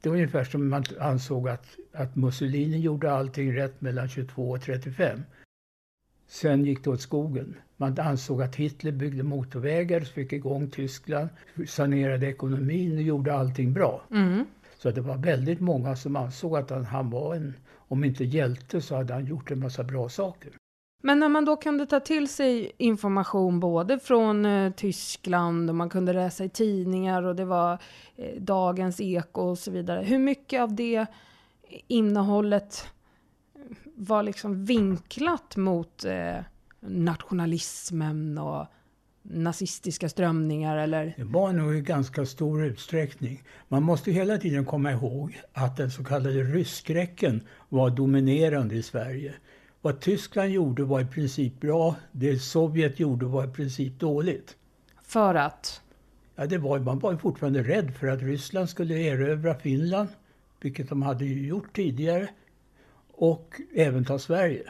Det 0.00 0.08
var 0.08 0.16
ungefär 0.16 0.44
som 0.44 0.68
man 0.68 0.84
ansåg 1.00 1.48
att, 1.48 1.66
att 1.92 2.16
Mussolini 2.16 2.78
gjorde 2.78 3.12
allting 3.12 3.56
rätt 3.56 3.80
mellan 3.80 4.08
22 4.08 4.50
och 4.50 4.62
35. 4.62 5.22
Sen 6.32 6.64
gick 6.64 6.84
det 6.84 6.90
åt 6.90 7.00
skogen. 7.00 7.56
Man 7.76 7.98
ansåg 7.98 8.42
att 8.42 8.56
Hitler 8.56 8.92
byggde 8.92 9.22
motorvägar, 9.22 10.00
fick 10.00 10.32
igång 10.32 10.70
Tyskland, 10.70 11.28
sanerade 11.68 12.26
ekonomin 12.26 12.96
och 12.96 13.02
gjorde 13.02 13.34
allting 13.34 13.72
bra. 13.72 14.02
Mm. 14.10 14.44
Så 14.78 14.90
det 14.90 15.00
var 15.00 15.16
väldigt 15.16 15.60
många 15.60 15.96
som 15.96 16.16
ansåg 16.16 16.56
att 16.56 16.70
han, 16.70 16.84
han 16.84 17.10
var 17.10 17.34
en, 17.34 17.54
om 17.74 18.04
inte 18.04 18.24
hjälte 18.24 18.80
så 18.80 18.96
hade 18.96 19.14
han 19.14 19.26
gjort 19.26 19.50
en 19.50 19.60
massa 19.60 19.84
bra 19.84 20.08
saker. 20.08 20.52
Men 21.02 21.20
när 21.20 21.28
man 21.28 21.44
då 21.44 21.56
kunde 21.56 21.86
ta 21.86 22.00
till 22.00 22.28
sig 22.28 22.72
information 22.78 23.60
både 23.60 23.98
från 23.98 24.46
eh, 24.46 24.72
Tyskland 24.72 25.70
och 25.70 25.76
man 25.76 25.90
kunde 25.90 26.12
läsa 26.12 26.44
i 26.44 26.48
tidningar 26.48 27.22
och 27.22 27.36
det 27.36 27.44
var 27.44 27.78
eh, 28.16 28.40
Dagens 28.40 29.00
Eko 29.00 29.40
och 29.40 29.58
så 29.58 29.70
vidare. 29.70 30.02
Hur 30.02 30.18
mycket 30.18 30.60
av 30.60 30.74
det 30.74 31.06
innehållet 31.88 32.86
var 33.94 34.22
liksom 34.22 34.64
vinklat 34.64 35.56
mot 35.56 36.04
eh, 36.04 36.36
nationalismen 36.80 38.38
och 38.38 38.66
nazistiska 39.22 40.08
strömningar 40.08 40.76
eller? 40.76 41.14
Det 41.16 41.24
var 41.24 41.52
nog 41.52 41.76
i 41.76 41.80
ganska 41.80 42.26
stor 42.26 42.64
utsträckning. 42.64 43.42
Man 43.68 43.82
måste 43.82 44.12
hela 44.12 44.38
tiden 44.38 44.64
komma 44.64 44.92
ihåg 44.92 45.40
att 45.52 45.76
den 45.76 45.90
så 45.90 46.04
kallade 46.04 46.42
rysskräcken 46.42 47.40
var 47.68 47.90
dominerande 47.90 48.74
i 48.74 48.82
Sverige. 48.82 49.34
Vad 49.80 50.00
Tyskland 50.00 50.50
gjorde 50.50 50.84
var 50.84 51.00
i 51.00 51.06
princip 51.06 51.60
bra, 51.60 51.96
det 52.12 52.38
Sovjet 52.38 53.00
gjorde 53.00 53.26
var 53.26 53.44
i 53.44 53.48
princip 53.48 54.00
dåligt. 54.00 54.56
För 55.02 55.34
att? 55.34 55.80
Ja, 56.36 56.46
det 56.46 56.58
var, 56.58 56.78
man 56.78 56.98
var 56.98 57.16
fortfarande 57.16 57.62
rädd 57.62 57.94
för 57.94 58.06
att 58.06 58.22
Ryssland 58.22 58.68
skulle 58.68 58.94
erövra 58.94 59.54
Finland, 59.54 60.08
vilket 60.60 60.88
de 60.88 61.02
hade 61.02 61.24
gjort 61.24 61.76
tidigare, 61.76 62.28
och 63.22 63.60
även 63.74 64.04
ta 64.04 64.18
Sverige. 64.18 64.62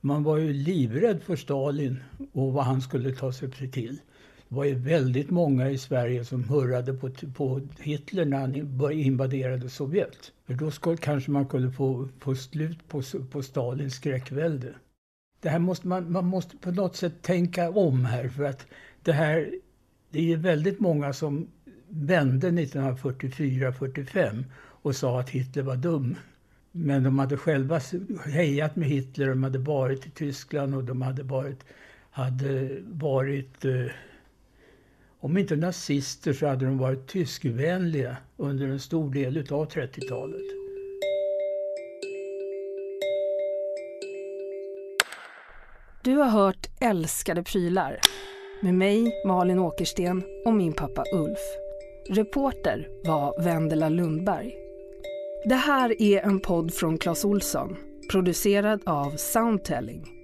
Man 0.00 0.22
var 0.22 0.36
ju 0.36 0.52
livrädd 0.52 1.22
för 1.22 1.36
Stalin 1.36 2.02
och 2.32 2.52
vad 2.52 2.64
han 2.64 2.80
skulle 2.80 3.12
ta 3.12 3.32
sig 3.32 3.50
till. 3.70 4.00
Det 4.48 4.54
var 4.54 4.64
ju 4.64 4.74
väldigt 4.74 5.30
många 5.30 5.70
i 5.70 5.78
Sverige 5.78 6.24
som 6.24 6.44
hurrade 6.44 6.94
på, 6.94 7.10
på 7.34 7.60
Hitler 7.78 8.24
när 8.24 8.38
han 8.38 8.54
invaderade 8.92 9.70
Sovjet. 9.70 10.32
För 10.44 10.54
då 10.54 10.70
skulle 10.70 10.96
kanske 10.96 11.30
man 11.30 11.46
kunde 11.46 11.72
få, 11.72 12.08
få 12.18 12.34
slut 12.34 12.88
på, 12.88 13.02
på 13.30 13.42
Stalins 13.42 13.94
skräckvälde. 13.94 14.74
Det 15.40 15.48
här 15.48 15.58
måste 15.58 15.88
man, 15.88 16.12
man 16.12 16.26
måste 16.26 16.56
på 16.56 16.70
något 16.70 16.96
sätt 16.96 17.22
tänka 17.22 17.70
om 17.70 18.04
här 18.04 18.28
för 18.28 18.44
att 18.44 18.66
det 19.02 19.12
här, 19.12 19.50
det 20.10 20.32
är 20.32 20.36
väldigt 20.36 20.80
många 20.80 21.12
som 21.12 21.48
vände 21.88 22.50
1944-45 22.50 24.44
och 24.58 24.96
sa 24.96 25.20
att 25.20 25.30
Hitler 25.30 25.62
var 25.62 25.76
dum. 25.76 26.16
Men 26.78 27.02
de 27.02 27.18
hade 27.18 27.36
själva 27.36 27.80
hejat 28.26 28.76
med 28.76 28.88
Hitler, 28.88 29.28
de 29.28 29.42
hade 29.44 29.58
varit 29.58 30.06
i 30.06 30.10
Tyskland 30.10 30.74
och 30.74 30.84
de 30.84 31.02
hade 31.02 31.22
varit, 31.22 31.64
hade 32.10 32.68
varit 32.82 33.64
eh, 33.64 33.86
om 35.20 35.36
inte 35.36 35.56
nazister 35.56 36.32
så 36.32 36.46
hade 36.46 36.64
de 36.64 36.78
varit 36.78 37.06
tyskvänliga 37.06 38.16
under 38.36 38.66
en 38.66 38.80
stor 38.80 39.10
del 39.14 39.38
av 39.38 39.68
30-talet. 39.68 40.42
Du 46.04 46.16
har 46.16 46.30
hört 46.30 46.66
Älskade 46.80 47.42
prylar 47.42 48.00
med 48.62 48.74
mig, 48.74 49.22
Malin 49.26 49.58
Åkersten 49.58 50.22
och 50.44 50.52
min 50.52 50.72
pappa 50.72 51.04
Ulf. 51.12 51.38
Reporter 52.08 52.88
var 53.04 53.42
Vendela 53.42 53.88
Lundberg. 53.88 54.65
Det 55.44 55.54
här 55.54 56.02
är 56.02 56.20
en 56.20 56.40
podd 56.40 56.74
från 56.74 56.98
Clas 56.98 57.24
Olsson, 57.24 57.76
producerad 58.10 58.80
av 58.86 59.10
Soundtelling. 59.16 60.15